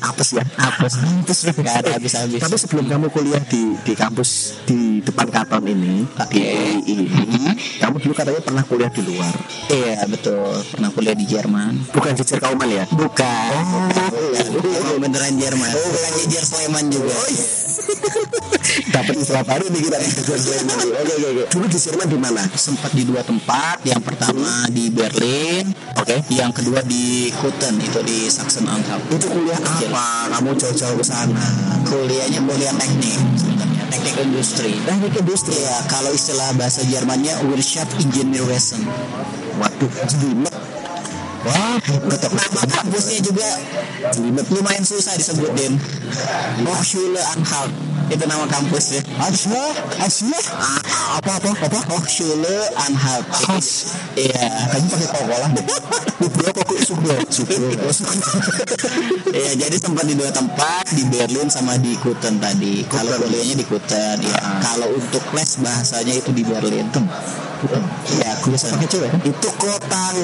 Apes 0.00 0.28
ya 0.32 0.44
Apes, 0.56 0.94
apes 0.96 1.38
nggak 1.52 1.76
ada 1.80 1.90
habis-habis. 1.96 2.40
tapi 2.40 2.56
sebelum 2.56 2.84
kamu 2.86 3.06
kuliah 3.08 3.42
di 3.44 3.76
di 3.80 3.92
kampus 3.92 4.30
di 4.64 5.00
depan 5.00 5.28
Katon 5.28 5.64
ini 5.64 6.08
di 6.28 6.38
UI 6.40 6.74
ini 6.86 7.06
kamu 7.78 7.96
dulu 7.98 8.12
katanya 8.12 8.40
pernah 8.40 8.64
kuliah 8.64 8.88
di 8.88 9.02
luar 9.02 9.34
Iya 9.68 10.02
betul, 10.04 10.50
pernah 10.66 10.90
kuliah 10.90 11.14
di 11.14 11.24
Jerman. 11.24 11.78
bukan 11.90 12.12
di 12.12 12.24
Cirkauman 12.24 12.66
ya 12.66 12.84
Bukan. 12.90 13.50
Oh, 13.54 13.86
Emang 14.50 14.98
beneran 15.00 15.34
Jerman. 15.36 15.70
Bukan 15.70 16.10
jejer 16.18 16.42
Sleman 16.42 16.84
juga. 16.90 17.14
dapat 18.94 19.14
istilah 19.18 19.44
baru 19.44 19.64
nih 19.70 19.80
kita 19.86 19.96
oke 19.98 20.16
oke 20.94 21.14
oke. 21.30 21.42
Dulu 21.50 21.66
di 21.66 21.78
Jerman 21.78 22.06
di 22.06 22.18
mana? 22.18 22.42
Sempat 22.54 22.90
di 22.94 23.02
dua 23.06 23.22
tempat. 23.24 23.82
Yang 23.84 24.02
pertama 24.06 24.66
di 24.70 24.90
Berlin, 24.92 25.64
oke. 25.96 26.16
Yang 26.30 26.52
kedua 26.62 26.80
di 26.84 27.32
Kuten, 27.40 27.80
itu 27.80 28.00
di 28.04 28.28
Sachsen-Anhalt. 28.30 29.02
itu 29.10 29.26
kuliah 29.30 29.58
apa? 29.58 30.38
Kamu 30.38 30.54
jauh-jauh 30.56 30.96
ke 30.98 31.04
sana? 31.04 31.46
Kuliahnya 31.86 32.40
kuliah 32.44 32.74
teknik. 32.76 33.20
Sebenarnya, 33.36 33.82
teknik 33.90 34.14
industri. 34.24 34.72
teknik 34.86 35.14
industri. 35.18 35.56
Ya, 35.56 35.76
kalau 35.90 36.10
istilah 36.14 36.50
bahasa 36.56 36.84
Jermannya 36.86 37.34
Wirtschaft 37.48 37.98
Ingenieurwesen. 38.00 38.86
waduh 39.60 39.92
jelimet 40.08 40.79
wah 41.44 41.78
betul 42.08 42.30
kampusnya 42.68 43.18
juga 43.24 43.48
jelimet 44.12 44.46
lumayan 44.50 44.84
susah 44.84 45.14
disebutin. 45.16 45.76
Hochschule 46.66 47.20
Anhalt. 47.36 47.72
Itu 48.10 48.26
nama 48.26 48.42
kampusnya. 48.50 49.06
Asia 49.22 49.64
Asia 50.02 50.40
apa 51.14 51.30
apa 51.38 51.50
apa 51.54 51.78
Hochschule 51.92 52.56
Anhalt. 52.88 53.26
Khas. 53.30 53.94
Iya. 54.18 54.50
kamu 54.74 54.86
pakai 54.90 55.08
kokolah 55.14 55.50
deh 55.54 55.66
Nugroho 56.18 56.60
kok 56.66 56.78
Sugro 56.82 57.14
Sugro 57.30 57.70
Iya, 59.30 59.52
jadi 59.56 59.76
sempat 59.78 60.04
di 60.10 60.18
dua 60.18 60.34
tempat 60.34 60.84
di 60.92 61.06
Berlin 61.06 61.46
sama 61.46 61.78
di 61.78 61.94
Kuten 61.96 62.42
tadi. 62.42 62.82
Kalau 62.90 63.14
kuliahnya 63.22 63.54
di 63.62 63.66
Kuten, 63.66 64.18
ya. 64.18 64.40
Kalau 64.60 64.90
untuk 64.90 65.22
les 65.32 65.50
bahasanya 65.62 66.14
itu 66.18 66.30
di 66.34 66.42
Berlin. 66.42 66.90
Cewek 68.90 69.08
kan? 69.12 69.20
itu 69.22 69.48
kotang 69.60 70.14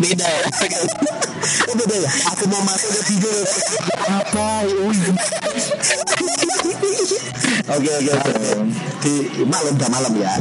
Beda 0.00 0.24
ya. 0.24 0.42
beda 1.74 1.96
ya 1.98 2.10
aku 2.30 2.44
mau 2.48 2.62
masuk 2.62 2.90
ke 2.90 3.02
tiga 3.14 3.34
apa? 4.08 4.46
Oke 7.72 7.90
oke 7.94 8.10
oke. 8.12 8.32
Di 9.02 9.14
malam 9.46 9.72
udah 9.74 9.90
malam 9.90 10.12
ya. 10.18 10.32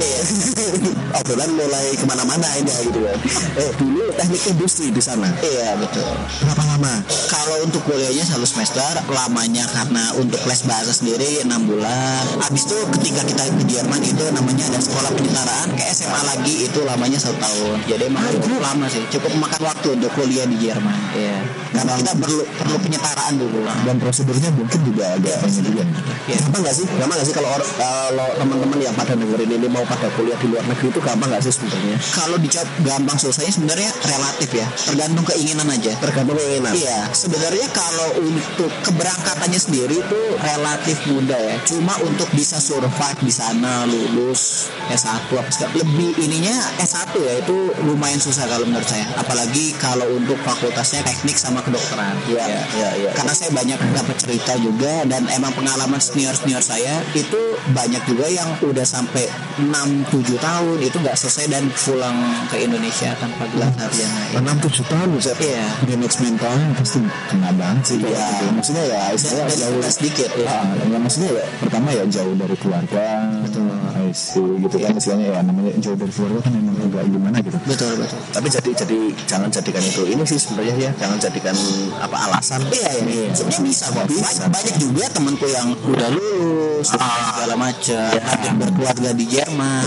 Obrolan 1.22 1.52
mulai 1.54 1.94
ke 1.98 2.06
mana-mana 2.06 2.48
ini 2.60 2.70
ya, 2.70 2.80
gitu 2.86 3.00
kan 3.02 3.20
eh 3.58 3.72
dulu 3.78 4.04
teknik 4.16 4.44
industri 4.54 4.88
di 4.90 5.02
sana. 5.02 5.28
Iya, 5.42 5.78
betul. 5.78 6.08
berapa 6.46 6.64
lama? 6.76 6.94
Kalau 7.30 7.58
untuk 7.66 7.82
kuliahnya 7.86 8.26
satu 8.26 8.46
semester, 8.46 9.02
lamanya 9.12 9.66
karena 9.70 10.14
untuk 10.18 10.40
les 10.46 10.62
bahasa 10.66 10.94
sendiri 10.94 11.46
enam 11.46 11.68
bulan. 11.68 12.24
Habis 12.42 12.70
itu 12.70 12.78
ketika 13.00 13.22
kita 13.28 13.44
ke 13.54 13.64
Jerman 13.70 14.02
itu 14.02 14.24
namanya 14.34 14.66
ada 14.72 14.80
sekolah 14.82 15.12
penyetaraan 15.14 15.70
ke 15.78 15.84
SMA 15.94 16.22
lagi 16.36 16.56
itu 16.70 16.80
lamanya 16.86 17.20
satu 17.22 17.38
tahun. 17.38 17.78
Jadi 17.86 18.04
emang 18.08 18.24
lama 18.62 18.86
sih, 18.90 19.04
cukup 19.10 19.32
makan 19.42 19.62
waktu 19.68 19.88
untuk 19.98 20.12
kuliah 20.18 20.46
di 20.48 20.58
Jerman. 20.70 20.91
Iya. 21.12 21.38
Karena 21.72 21.94
kita 21.98 22.12
perlu 22.16 22.40
perlu 22.56 22.78
penyetaraan 22.80 23.34
dulu. 23.36 23.60
dan 23.82 23.96
prosedurnya 23.98 24.50
mungkin 24.52 24.80
juga 24.84 25.04
agak 25.16 25.36
ini 25.48 25.60
juga 25.64 25.84
Iya. 26.28 26.38
gampang 26.44 26.62
nggak 26.62 26.76
sih 26.76 26.86
gampang 26.86 27.16
nggak 27.18 27.28
sih 27.28 27.36
kalau 27.36 27.50
kalau 27.78 28.28
teman-teman 28.38 28.78
yang 28.80 28.94
pada 28.94 29.14
dengerin 29.16 29.50
ini 29.50 29.68
mau 29.68 29.84
pada 29.88 30.08
kuliah 30.14 30.38
di 30.38 30.48
luar 30.52 30.64
negeri 30.68 30.88
itu 30.92 31.00
gampang 31.02 31.28
nggak 31.32 31.44
sih 31.44 31.54
sebenarnya 31.54 31.98
Kalau 32.12 32.38
dijawab 32.38 32.70
gampang 32.84 33.18
susahnya 33.18 33.52
sebenarnya 33.52 33.90
relatif 34.04 34.50
ya, 34.52 34.68
tergantung 34.70 35.26
keinginan 35.26 35.68
aja. 35.68 35.92
tergantung 35.98 36.36
keinginan 36.38 36.72
Iya, 36.76 37.00
sebenarnya 37.12 37.68
kalau 37.72 38.10
untuk 38.22 38.72
keberangkatannya 38.84 39.60
sendiri 39.60 39.96
itu 39.98 40.22
relatif 40.38 40.98
mudah 41.08 41.40
ya. 41.40 41.56
Cuma 41.66 41.94
untuk 42.04 42.28
bisa 42.32 42.58
survive 42.60 43.20
di 43.22 43.34
sana 43.34 43.84
lulus 43.86 44.70
S1 44.90 45.08
apa 45.32 45.50
segala 45.50 45.72
lebih 45.78 46.12
ininya 46.20 46.54
S1 46.78 47.12
ya 47.18 47.34
itu 47.40 47.58
lumayan 47.84 48.20
susah 48.20 48.46
kalau 48.46 48.68
menurut 48.68 48.86
saya. 48.86 49.08
Apalagi 49.18 49.74
kalau 49.80 50.06
untuk 50.14 50.38
fakultasnya 50.82 51.06
teknik 51.06 51.38
sama 51.38 51.62
kedokteran. 51.62 52.18
Iya, 52.26 52.46
iya, 52.74 52.90
iya. 52.98 53.12
Karena 53.14 53.34
saya 53.38 53.54
banyak 53.54 53.78
dapat 53.94 54.18
cerita 54.18 54.58
juga 54.58 55.06
dan 55.06 55.30
emang 55.30 55.54
pengalaman 55.54 56.02
senior-senior 56.02 56.58
saya 56.58 57.06
itu 57.14 57.38
banyak 57.70 58.02
juga 58.10 58.26
yang 58.26 58.50
udah 58.66 58.82
sampai 58.82 59.30
6 59.62 59.70
7 60.10 60.42
tahun 60.42 60.78
itu 60.82 60.98
nggak 60.98 61.14
selesai 61.14 61.46
dan 61.54 61.70
pulang 61.70 62.18
ke 62.50 62.66
Indonesia 62.66 63.14
tanpa 63.22 63.46
gelar 63.54 63.70
sarjana. 63.78 64.10
Ya. 64.34 64.40
enam 64.42 64.58
tujuh 64.58 64.86
tahun 64.90 65.10
bisa 65.14 65.32
Iya. 65.38 65.66
damage 65.86 66.18
mentalnya 66.18 66.68
pasti 66.74 67.00
kena 67.30 67.52
banget 67.54 67.84
sih 67.86 67.98
Iya. 68.02 68.10
iya 68.42 68.50
maksudnya 68.50 68.84
ya 68.90 69.02
istilahnya 69.14 69.54
jauh 69.54 69.82
sedikit 69.86 70.30
ya. 70.34 70.50
Ah, 70.50 70.66
ya 70.82 70.98
maksudnya 70.98 71.30
ya 71.38 71.46
pertama 71.62 71.88
ya 71.94 72.04
jauh 72.10 72.34
dari 72.34 72.56
keluarga 72.58 73.06
betul 73.46 73.70
gitu 74.10 74.76
kan 74.78 74.94
istilahnya 74.98 75.28
ya 75.30 75.40
namanya 75.46 75.72
jauh 75.78 75.94
dari 75.94 76.12
keluarga 76.12 76.40
kan 76.42 76.52
memang 76.58 76.76
agak 76.82 77.04
gimana 77.06 77.38
gitu 77.40 77.58
Betul 77.62 77.92
betul. 78.02 78.20
tapi 78.34 78.48
jadi 78.50 78.70
jadi 78.74 78.98
jangan 79.30 79.50
jadikan 79.54 79.84
itu 79.84 80.02
ini 80.10 80.24
sih 80.26 80.40
sebenarnya 80.42 80.76
ya 80.80 80.92
jangan 80.98 81.18
jadikan 81.22 81.56
apa 82.02 82.18
alasan 82.30 82.60
Iya 82.72 82.92
iya. 83.04 83.26
Sebenarnya 83.36 83.64
bisa 83.68 83.86
kok. 83.92 84.06
Banyak, 84.08 84.48
banyak 84.48 84.76
juga 84.80 85.04
temanku 85.12 85.46
yang 85.46 85.76
udah 85.76 86.10
lulus 86.14 86.88
segala 86.88 87.56
macam. 87.60 88.10
Ada 88.16 88.44
yang 88.48 88.58
berkeluarga 88.58 89.10
di 89.12 89.26
Jerman. 89.28 89.84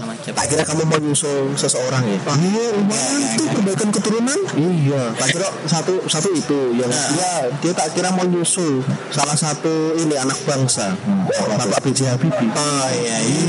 Macam. 0.00 0.32
tak 0.36 0.46
kira 0.46 0.62
kamu 0.62 0.82
mau 0.84 0.98
nyusul 1.00 1.54
seseorang 1.56 2.04
ya 2.06 2.18
iya 2.38 2.66
lumayan 2.76 3.22
tuh 3.34 3.46
kebaikan 3.56 3.88
keturunan 3.90 4.38
iya 4.54 5.02
tak 5.16 5.28
kira 5.32 5.48
satu 5.66 5.94
satu 6.06 6.28
itu 6.30 6.60
yang 6.76 6.90
dia 6.90 7.32
dia 7.58 7.72
tak 7.72 7.88
kira 7.96 8.12
mau 8.12 8.26
nyusul 8.26 8.84
salah 9.10 9.34
satu 9.34 9.96
ini 9.96 10.14
anak 10.14 10.36
bangsa 10.44 10.92
bapak 11.30 11.80
B.J. 11.82 12.00
Habibie 12.14 12.50
Oh 12.52 12.88
iya, 12.92 13.16
iya. 13.22 13.39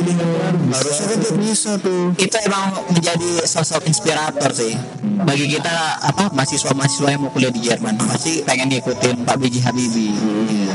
Harusnya 0.72 1.06
kan 1.08 1.18
dia 1.20 1.34
bisa 1.36 1.72
tuh 1.78 2.14
Itu 2.16 2.38
emang 2.44 2.66
menjadi 2.90 3.44
sosok 3.44 3.84
inspirator 3.86 4.52
sih. 4.52 4.74
Bagi 5.22 5.46
kita 5.48 5.76
apa 6.02 6.34
mahasiswa-mahasiswa 6.34 7.08
yang 7.10 7.22
mau 7.22 7.32
kuliah 7.32 7.54
di 7.54 7.62
Jerman 7.62 7.94
pasti 7.98 8.42
pengen 8.42 8.70
ngikutin 8.70 9.24
Pak 9.24 9.36
B.J. 9.38 9.56
Habibie. 9.64 10.14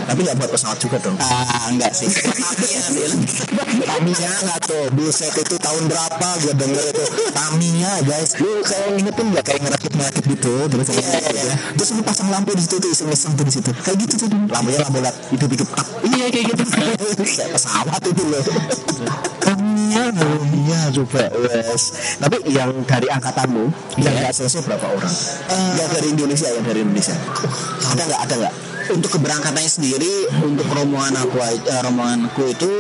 tapi 0.06 0.23
nggak 0.23 0.38
buat 0.38 0.50
pesawat 0.54 0.78
juga 0.78 1.02
dong 1.02 1.18
Ah 1.18 1.66
enggak 1.66 1.90
sih. 1.90 2.06
Tamiya 3.87 4.30
nggak 4.42 4.58
tuh 4.62 4.85
buset 4.94 5.35
itu 5.35 5.56
tahun 5.58 5.82
berapa 5.87 6.28
gue 6.42 6.54
denger 6.54 6.85
itu 6.94 7.04
Tamiya 7.32 7.92
guys 8.06 8.38
lu 8.38 8.62
kayak 8.62 8.87
ngingetin 8.94 9.26
nggak 9.32 9.44
kayak 9.44 9.61
ngerakit 9.66 9.92
ngerakit 9.92 10.25
gitu 10.30 10.52
terus 10.70 10.87
Iya, 10.96 11.18
iya. 11.35 11.54
terus 11.75 11.90
lu 11.92 12.02
pasang 12.02 12.28
lampu 12.30 12.54
di 12.54 12.62
situ 12.62 12.78
tuh 12.78 12.90
iseng 12.90 13.11
iseng 13.11 13.32
tuh 13.35 13.44
di 13.44 13.52
situ 13.52 13.70
kayak 13.82 13.96
gitu 14.06 14.14
tuh 14.26 14.28
lampunya 14.49 14.78
lampu 14.80 14.99
lampu 15.02 15.20
hidup 15.35 15.49
hidup 15.50 15.68
up 15.75 15.87
Iya 16.06 16.26
kayak 16.30 16.44
gitu. 16.54 16.62
kayak 17.37 17.50
pesawat 17.56 18.02
itu 18.06 18.23
loh 18.26 18.42
Tamiya 19.40 20.90
coba 20.90 21.30
wes. 21.38 21.82
Tapi 22.18 22.36
yang 22.50 22.75
dari 22.82 23.06
angkatanmu 23.06 23.64
yang 23.96 24.14
nggak 24.16 24.34
selesai 24.34 24.66
berapa 24.66 24.86
orang? 24.90 25.14
Yang 25.78 25.88
dari 25.94 26.06
Indonesia 26.10 26.48
yang 26.50 26.64
dari 26.66 26.80
Indonesia. 26.82 27.14
Ada 27.86 28.02
nggak 28.02 28.20
ada 28.26 28.34
nggak? 28.42 28.54
Untuk 28.86 29.18
keberangkatannya 29.18 29.66
sendiri 29.66 30.30
untuk 30.46 30.62
rombongan 30.70 31.18
aku 31.18 31.42
eh, 31.42 31.58
rombonganku 31.82 32.38
itu 32.46 32.70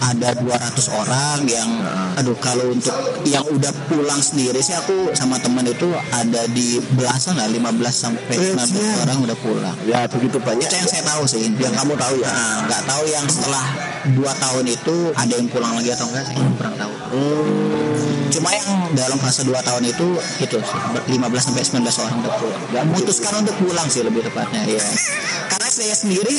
ada 0.00 0.32
200 0.32 0.48
orang 0.96 1.44
yang 1.44 1.68
aduh 2.16 2.32
kalau 2.40 2.72
untuk 2.72 2.96
yang 3.28 3.44
udah 3.44 3.68
pulang 3.84 4.16
sendiri 4.16 4.64
sih 4.64 4.72
aku 4.72 5.12
sama 5.12 5.36
teman 5.44 5.68
itu 5.68 5.92
ada 6.08 6.48
di 6.48 6.80
belasan 6.96 7.36
lah 7.36 7.52
15 7.52 7.68
sampai 7.84 8.32
19 8.32 8.64
Iya. 8.72 8.92
orang 9.04 9.18
udah 9.28 9.36
pulang. 9.44 9.76
Ya 9.84 10.08
begitu 10.08 10.40
banyak. 10.40 10.64
Itu 10.64 10.72
yang 10.72 10.88
saya 10.88 11.04
tahu 11.04 11.22
sih 11.28 11.44
yang 11.52 11.74
kamu 11.76 12.00
tahu 12.00 12.14
ya? 12.16 12.32
Nah, 12.32 12.56
nggak 12.64 12.82
tahu 12.88 13.04
yang 13.12 13.26
setelah 13.28 13.64
dua 14.10 14.34
tahun 14.34 14.66
itu 14.66 15.14
ada 15.14 15.32
yang 15.38 15.46
pulang 15.46 15.78
lagi 15.78 15.94
atau 15.94 16.10
enggak 16.10 16.24
saya 16.26 16.42
kurang 16.58 16.74
tahu. 16.74 16.92
Cuma 18.32 18.48
yang 18.50 18.68
dalam 18.96 19.18
fase 19.22 19.46
dua 19.46 19.60
tahun 19.62 19.86
itu 19.86 20.08
itu 20.40 20.56
sih, 20.58 20.80
15 21.14 21.20
sampai 21.38 21.62
19 21.62 22.02
orang 22.02 22.16
udah 22.24 22.32
pulang. 22.40 22.62
Memutuskan 22.90 23.32
untuk 23.46 23.54
pulang 23.62 23.86
sih 23.86 24.02
lebih 24.02 24.24
tepatnya 24.26 24.66
ya 24.66 24.82
karena 25.52 25.68
saya 25.82 25.98
sendiri 25.98 26.34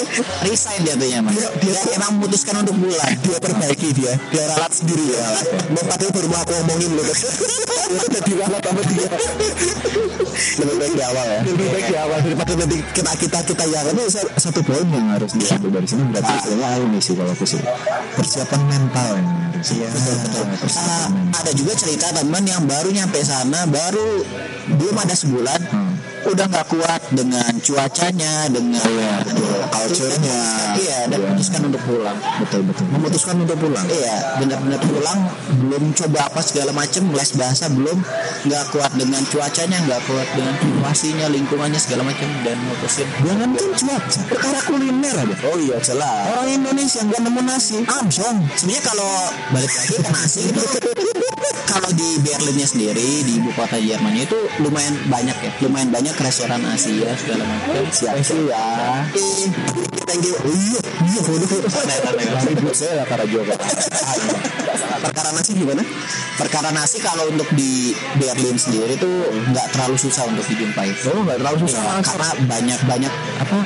resign 0.47 0.87
jatuhnya 0.87 1.19
mas. 1.19 1.35
Dia, 1.59 1.75
emang 1.99 2.15
memutuskan 2.15 2.63
untuk 2.63 2.79
pulang. 2.79 3.11
Dia 3.27 3.37
perbaiki 3.43 3.89
dia. 3.91 4.15
Dia 4.31 4.43
ralat 4.55 4.71
sendiri 4.71 5.03
ya. 5.11 5.23
Padahal 5.83 6.11
baru 6.15 6.27
mau 6.31 6.39
aku 6.47 6.51
ngomongin 6.63 6.91
loh 6.95 7.03
itu 7.03 8.05
udah 8.07 8.21
diralat 8.23 8.61
sama 8.63 8.81
dia. 8.87 9.07
Lebih 10.63 10.75
baik 10.79 10.93
di 10.95 11.03
awal 11.03 11.25
ya. 11.27 11.41
Lebih 11.43 11.67
baik 11.75 11.85
di 11.91 11.95
awal 11.99 12.19
daripada 12.23 12.51
nanti 12.55 12.77
kita 12.95 13.11
kita 13.19 13.39
kita 13.43 13.63
yang 13.67 13.85
itu 13.91 14.03
satu 14.39 14.59
poin 14.63 14.87
yang 14.87 15.07
harus 15.11 15.31
diambil 15.35 15.69
dari 15.75 15.87
sini 15.91 16.03
berarti 16.07 16.33
istilahnya 16.39 16.77
ini 16.87 16.99
sih 17.03 17.13
kalau 17.19 17.31
aku 17.35 17.45
sih. 17.45 17.59
Persiapan 18.15 18.61
mental 18.63 19.09
yang 19.19 19.27
harus. 19.27 19.67
Iya. 19.75 19.89
Ah, 20.79 21.07
ada 21.43 21.51
juga 21.51 21.73
cerita 21.75 22.07
teman 22.15 22.43
yang 22.47 22.63
baru 22.63 22.89
nyampe 22.95 23.19
sana 23.21 23.67
baru 23.67 24.23
belum 24.79 24.95
ada 24.95 25.11
sebulan 25.11 25.59
udah 26.23 26.45
nggak 26.47 26.67
kuat 26.71 27.01
dengan 27.11 27.51
cuacanya 27.59 28.47
dengan 28.47 28.79
culture-nya. 29.71 30.39
iya 30.79 30.99
dan 31.11 31.19
memutuskan 31.19 31.61
untuk 31.67 31.81
pulang. 31.83 32.17
Betul 32.39 32.61
betul. 32.67 32.85
Memutuskan 32.95 33.35
untuk 33.43 33.57
pulang? 33.59 33.85
Iya, 33.91 34.15
benar-benar 34.39 34.79
pulang 34.83 35.19
belum 35.63 35.83
coba 35.95 36.19
apa 36.31 36.39
segala 36.39 36.71
macam 36.71 37.03
les 37.11 37.31
bahasa 37.35 37.67
belum 37.71 37.97
nggak 38.47 38.63
kuat 38.71 38.91
dengan 38.95 39.21
cuacanya 39.27 39.77
nggak 39.83 40.01
kuat 40.07 40.27
dengan 40.35 40.55
situasinya 40.59 41.27
lingkungannya 41.31 41.79
segala 41.79 42.03
macam 42.07 42.27
dan 42.43 42.57
mutusin 42.67 43.07
jangan 43.23 43.49
kan 43.55 43.71
cuaca 43.75 44.19
perkara 44.29 44.59
kuliner 44.67 45.15
aja. 45.15 45.35
Oh 45.47 45.57
iya 45.59 45.77
jelas. 45.83 46.23
Orang 46.33 46.49
Indonesia 46.51 47.01
nggak 47.03 47.21
nemu 47.23 47.41
nasi 47.43 47.75
amsong. 47.83 48.35
Sebenarnya 48.55 48.83
kalau 48.87 49.11
balik 49.51 49.71
lagi 49.71 49.95
ke 49.99 50.09
nasi 50.11 50.41
itu 50.47 50.61
kalau 51.73 51.89
di 51.93 52.09
Berlinnya 52.21 52.67
sendiri 52.69 53.25
di 53.25 53.41
ibu 53.41 53.49
kota 53.57 53.77
Jermannya 53.81 54.23
itu 54.29 54.39
lumayan 54.61 54.95
banyak 55.09 55.37
ya 55.41 55.51
lumayan 55.65 55.89
banyak 55.89 56.12
restoran 56.19 56.61
Asia 56.69 57.09
segala 57.17 57.43
macam. 57.45 57.83
Siap 57.89 58.17
sih 58.21 58.49
ya 58.49 58.65
thank 60.05 60.25
you. 60.25 60.35
Iya 60.45 60.79
iya 61.09 61.21
lari 62.33 62.53
buat 62.61 62.75
saya 62.75 63.01
lah 63.01 63.05
karena 63.09 63.25
juga 63.29 63.55
perkara 65.03 65.29
nasi 65.35 65.51
gimana? 65.57 65.83
Perkara 66.37 66.69
nasi 66.73 66.97
kalau 67.01 67.29
untuk 67.29 67.49
di 67.53 67.93
Berlin 68.17 68.57
sendiri 68.57 68.97
tuh 68.97 69.29
nggak 69.51 69.73
terlalu 69.73 69.95
susah 69.97 70.25
untuk 70.29 70.45
dijumpai. 70.49 70.89
Oh 71.13 71.21
nggak 71.25 71.37
terlalu 71.41 71.57
susah. 71.69 71.81
Ya, 71.81 72.01
karena 72.01 72.29
banyak 72.45 72.79
banyak 72.85 73.13
apa 73.41 73.57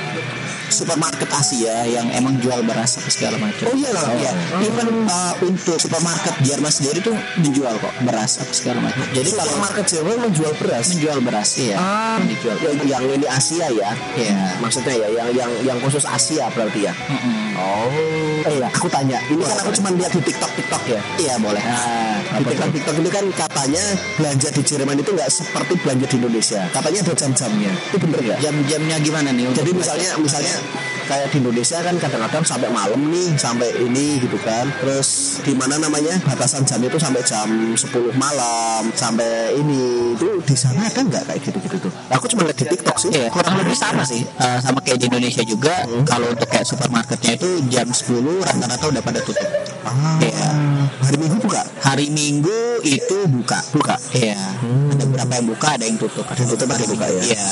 supermarket 0.68 1.28
Asia 1.28 1.84
yang 1.84 2.06
emang 2.10 2.38
jual 2.38 2.60
beras 2.64 2.98
apa 2.98 3.08
segala 3.08 3.36
macam. 3.38 3.64
Oh, 3.68 3.76
iya 3.76 3.90
lah. 3.92 4.04
Iya. 4.14 4.32
Even 4.62 4.88
uh, 5.04 5.34
untuk 5.42 5.76
supermarket 5.76 6.34
Jerman 6.42 6.70
sendiri 6.70 6.98
tuh 7.00 7.16
menjual 7.38 7.74
kok 7.78 7.94
beras 8.02 8.40
apa 8.40 8.52
segala 8.52 8.78
macam. 8.80 9.02
Jadi 9.10 9.30
kalau 9.32 9.54
market 9.58 9.86
Jerman 9.86 10.16
menjual 10.20 10.52
beras 10.56 10.86
menjual 10.92 11.18
beras 11.20 11.48
iya. 11.56 11.76
Ah, 11.78 12.18
dijual. 12.22 12.56
yang, 12.60 12.76
yang 12.84 13.02
ini 13.08 13.26
Asia 13.26 13.66
ya 13.70 13.90
Iya. 14.16 14.58
maksudnya 14.58 14.94
ya 14.94 15.08
yang 15.10 15.28
yang 15.32 15.50
yang 15.64 15.78
khusus 15.80 16.02
Asia 16.02 16.48
berarti 16.50 16.88
ya 16.88 16.92
Mm-mm. 16.92 17.54
oh 17.56 17.90
eh 18.46 18.54
ya 18.62 18.68
aku 18.70 18.86
tanya 18.88 19.18
ini 19.28 19.42
kan 19.42 19.56
aku 19.60 19.70
cuma 19.74 19.90
lihat 19.94 20.10
di 20.10 20.22
TikTok 20.22 20.52
TikTok 20.54 20.82
ya 20.86 21.00
Iya 21.18 21.34
boleh. 21.38 21.58
Nah, 21.58 22.18
di 22.38 22.44
TikTok 22.46 22.70
TikTok 22.72 22.94
ini 22.98 23.10
kan 23.10 23.24
katanya 23.34 23.84
belanja 24.16 24.48
di 24.50 24.62
Jerman 24.62 24.96
itu 24.98 25.10
nggak 25.10 25.30
seperti 25.30 25.74
belanja 25.82 26.06
di 26.06 26.16
Indonesia. 26.18 26.60
Katanya 26.70 27.00
ada 27.02 27.14
jam-jamnya. 27.14 27.72
Itu 27.90 27.96
bener 27.98 28.18
nggak? 28.22 28.38
Jam-jamnya 28.38 28.96
gimana 29.02 29.28
nih? 29.34 29.44
Jadi 29.50 29.70
belanja? 29.74 30.10
misalnya 30.18 30.54
misalnya 30.62 30.97
kayak 31.08 31.32
di 31.32 31.40
Indonesia 31.40 31.80
kan 31.80 31.96
kadang-kadang 31.96 32.44
sampai 32.44 32.68
malam 32.68 33.00
nih 33.08 33.32
sampai 33.34 33.72
ini 33.80 34.20
gitu 34.20 34.36
kan. 34.44 34.68
Terus 34.84 35.40
di 35.40 35.56
mana 35.56 35.80
namanya 35.80 36.20
batasan 36.22 36.68
jam 36.68 36.84
itu 36.84 37.00
sampai 37.00 37.24
jam 37.24 37.48
10 37.48 37.80
malam 38.14 38.92
sampai 38.92 39.56
ini 39.56 40.12
itu 40.12 40.28
di 40.44 40.52
sana 40.54 40.84
ada 40.84 41.00
nggak 41.00 41.24
kayak 41.24 41.40
gitu-gitu 41.40 41.88
tuh? 41.88 41.92
Aku 42.12 42.28
cuma 42.28 42.44
lihat 42.44 42.60
di 42.60 42.66
TikTok 42.68 42.96
sih. 43.00 43.08
Iya, 43.08 43.32
kurang 43.32 43.56
lebih 43.56 43.72
sama 43.72 44.04
sih. 44.04 44.20
Eh, 44.20 44.58
sama 44.60 44.84
kayak 44.84 45.00
di 45.00 45.08
Indonesia 45.08 45.42
juga. 45.42 45.88
Kalau 46.04 46.28
untuk 46.28 46.46
kayak 46.46 46.68
supermarketnya 46.68 47.40
itu 47.40 47.48
jam 47.72 47.88
10 47.88 48.44
rata-rata 48.44 48.84
udah 48.84 49.02
pada 49.02 49.20
tutup. 49.24 49.48
Ah, 49.88 50.20
Iya. 50.20 50.48
hari 51.00 51.16
Minggu 51.16 51.40
buka. 51.40 51.62
Hari 51.80 52.06
Minggu 52.12 52.84
itu 52.84 53.16
buka. 53.32 53.64
Buka. 53.72 53.96
Iya. 54.12 54.36
Ada 54.92 55.04
beberapa 55.08 55.32
yang 55.32 55.46
buka, 55.48 55.68
ada 55.80 55.84
yang 55.88 55.96
tutup. 55.96 56.26
Ada 56.28 56.44
yang 56.44 56.50
tutup, 56.52 56.68
ada 56.68 56.82
yang 56.84 56.92
buka 56.92 57.06
ya. 57.08 57.22
Iya. 57.32 57.46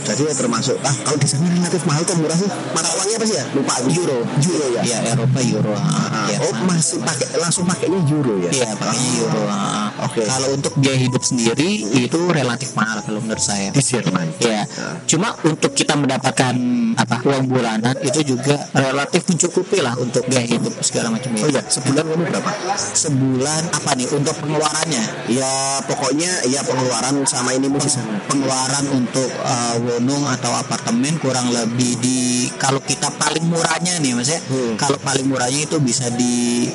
Jadi 0.00 0.22
ya 0.26 0.34
termasuk 0.34 0.76
ah 0.82 0.94
kalau 1.06 1.18
di 1.20 1.28
sana 1.28 1.46
relatif 1.46 1.86
mahal 1.86 2.02
atau 2.02 2.16
murah 2.18 2.34
sih? 2.34 2.50
Mata 2.80 2.96
uangnya 2.96 3.16
apa 3.20 3.26
sih 3.28 3.36
ya? 3.36 3.44
Lupa. 3.52 3.74
Euro. 3.92 4.18
Euro 4.24 4.66
ya. 4.72 4.80
Iya, 4.80 4.98
Eropa 5.12 5.38
euro. 5.44 5.76
Ah, 5.76 6.32
Iya. 6.32 6.36
oh 6.48 6.52
masih 6.64 6.96
pakai 7.04 7.28
langsung 7.36 7.68
pakainya 7.68 8.00
euro 8.08 8.40
ya? 8.40 8.48
Iya, 8.56 8.72
pakainya 8.72 9.10
euro. 9.20 9.42
Ah. 9.52 9.89
Oke. 10.06 10.22
Kalau 10.24 10.48
untuk 10.52 10.72
biaya 10.76 10.96
hidup 10.96 11.20
sendiri 11.20 11.68
itu 12.00 12.18
relatif 12.30 12.72
mahal 12.72 13.00
kalau 13.02 13.20
menurut 13.20 13.40
saya. 13.40 13.68
Di 13.70 13.82
Jerman. 13.82 14.32
Iya. 14.40 14.64
Cuma 15.04 15.34
untuk 15.44 15.72
kita 15.72 15.96
mendapatkan 15.96 16.54
apa 16.96 17.16
uang 17.22 17.46
bulanan 17.46 17.94
itu 18.00 18.34
juga 18.36 18.56
relatif 18.72 19.24
mencukupi 19.26 19.78
lah 19.80 19.94
untuk 19.96 20.26
biaya 20.26 20.46
hidup 20.46 20.74
segala 20.80 21.12
macam 21.12 21.32
Oh 21.36 21.48
iya, 21.48 21.62
sebulan 21.62 22.04
kamu 22.04 22.24
berapa? 22.28 22.50
Sebulan 22.76 23.62
apa 23.70 23.90
nih 23.94 24.08
untuk 24.10 24.34
pengeluarannya? 24.38 25.04
Ya 25.30 25.52
pokoknya 25.84 26.30
ya 26.48 26.60
pengeluaran 26.62 27.22
sama 27.24 27.54
ini 27.54 27.70
mesti 27.70 27.90
sama. 27.90 28.18
pengeluaran 28.26 28.84
untuk 28.92 29.30
uh, 29.40 29.76
wonung 29.80 30.26
atau 30.26 30.52
apartemen 30.52 31.16
kurang 31.18 31.48
lebih 31.50 31.96
di 31.98 32.18
kalau 32.56 32.80
kita 32.80 33.08
paling 33.14 33.46
murahnya 33.46 33.96
nih 33.98 34.12
maksudnya 34.12 34.42
Hmm. 34.50 34.74
kalau 34.74 34.98
paling 34.98 35.26
murahnya 35.28 35.68
itu 35.68 35.76
bisa 35.78 36.10
di 36.10 36.66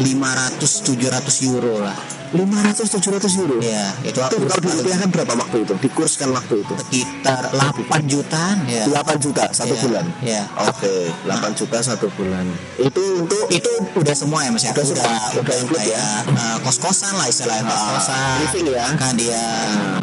500 0.00 0.58
700 0.58 1.48
euro 1.48 1.80
lah 1.80 1.96
500 2.32 2.88
700 2.88 3.36
euro. 3.38 3.56
ya 3.60 3.92
itu 4.00 4.12
Itu 4.12 4.18
aku 4.18 4.34
kalau 4.42 4.58
dirupiahkan 4.58 5.08
berapa 5.08 5.32
waktu 5.36 5.56
itu? 5.62 5.72
Dikurskan 5.78 6.28
waktu 6.32 6.54
itu? 6.60 6.72
sekitar 6.80 7.52
8 7.52 8.08
jutaan 8.08 8.56
ya 8.64 8.82
8 8.88 9.20
juta 9.20 9.44
satu 9.52 9.70
Iya, 9.70 9.80
bulan. 9.84 10.04
iya. 10.24 10.42
Oke, 10.58 11.12
8 11.24 11.52
juta 11.52 11.76
satu 11.78 12.06
bulan. 12.14 12.44
Itu 12.76 13.00
untuk 13.20 13.46
itu 13.48 13.70
udah 13.94 14.12
semua 14.12 14.42
ya 14.42 14.48
mas 14.50 14.62
ya 14.62 14.72
Udah 14.72 14.80
udah 14.80 14.96
semua, 14.96 15.04
udah, 15.04 15.40
udah 15.44 15.54
include 15.60 15.86
ya? 15.86 16.04
uh, 16.26 16.56
kos 16.60 16.76
kosan 16.78 17.12
lah 17.12 17.26
istilahnya 17.26 17.68
kos 17.68 17.82
kosan 17.92 18.16
Ah, 18.16 18.34
living 18.40 18.64
ya? 18.70 18.84
kan 18.96 19.12
dia 19.12 19.42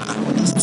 800 0.06 0.54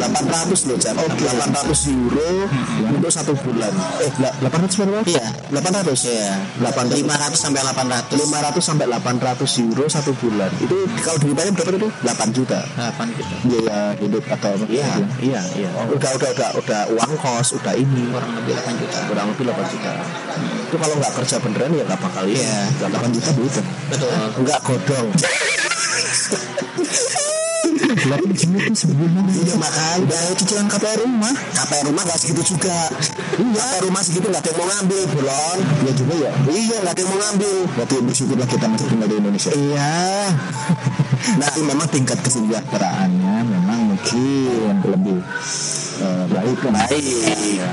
800 0.00 0.64
loh 0.64 0.76
Jan 0.76 0.96
800 0.96 1.92
euro 1.92 2.48
untuk 2.88 3.08
satu 3.08 3.32
bulan. 3.36 3.72
Eh 4.00 4.10
la- 4.16 4.32
800 4.40 4.80
berapa? 4.80 5.04
iya 5.04 5.28
800 5.52 6.08
iya. 6.08 6.40
800 6.58 7.04
500 7.04 7.36
sampai 7.36 7.60
800 7.60 8.16
500 8.16 8.62
sampai 8.62 8.86
800 8.88 9.60
euro 9.60 9.84
satu 9.86 10.10
bulan. 10.16 10.50
Itu 10.56 10.76
kalau 11.00 11.18
dirupiahkan 11.18 11.52
berapa 11.52 11.70
itu? 11.76 11.88
8 12.00 12.32
juta. 12.32 12.58
8 12.74 13.06
gitu 13.12 13.34
biaya 13.44 13.92
hidup 13.96 14.24
atau 14.26 14.52
Iya, 14.64 14.88
gitu. 14.96 15.04
iya 15.22 15.40
iya. 15.54 15.70
Udah 15.86 16.10
udah 16.14 16.28
udah 16.32 16.48
udah 16.56 16.80
uang 16.92 17.12
kos 17.16 17.48
udah 17.54 17.74
ini 17.74 18.08
kurang 18.08 18.32
lebih 18.34 18.52
8 18.56 18.76
juta. 18.76 18.98
Kurang 19.04 19.26
lebih 19.30 19.44
8 19.46 19.66
juta. 19.68 19.92
Itu 20.70 20.76
kalau 20.78 20.94
nggak 20.96 21.12
kerja 21.18 21.36
beneran 21.38 21.70
ya 21.74 21.82
nggak 21.84 22.00
bakal 22.00 22.24
Iya. 22.24 22.58
8 22.80 23.10
juta 23.10 23.30
duit. 23.34 23.54
Betul. 23.90 24.10
Nggak 24.40 24.58
godong 24.62 25.08
8 27.90 28.22
juta 28.30 28.72
sebulan 28.74 29.24
iya 29.34 29.54
makanya. 29.58 30.20
cicilan 30.38 30.66
KPR 30.70 30.98
rumah. 31.02 31.34
KPR 31.34 31.84
rumah 31.90 32.02
nggak 32.06 32.18
segitu 32.22 32.42
juga. 32.54 32.78
Iya. 33.40 33.58
KPR 33.58 33.82
rumah 33.90 34.02
segitu 34.06 34.26
nggak 34.30 34.42
ada 34.46 34.50
yang 34.50 34.58
mau 34.58 34.68
ngambil 34.70 35.02
belum. 35.10 35.58
Iya 35.82 35.92
juga 35.98 36.14
ya. 36.14 36.32
Iya 36.46 36.76
nggak 36.86 36.92
ada 36.94 37.00
yang 37.02 37.10
mau 37.10 37.18
ngambil. 37.18 37.56
Berarti 37.74 37.94
bersyukurlah 38.06 38.48
kita 38.48 38.66
masih 38.70 38.86
tinggal 38.86 39.08
di 39.10 39.16
Indonesia. 39.18 39.50
Iya. 39.54 39.98
Nah 41.36 41.48
memang 41.60 41.88
tingkat 41.90 42.18
kesejahteraannya 42.24 43.34
mungkin 44.02 44.90
lebih 44.90 45.18
eh, 46.00 46.24
baik 46.26 46.58
baik 46.64 47.04
ya 47.54 47.68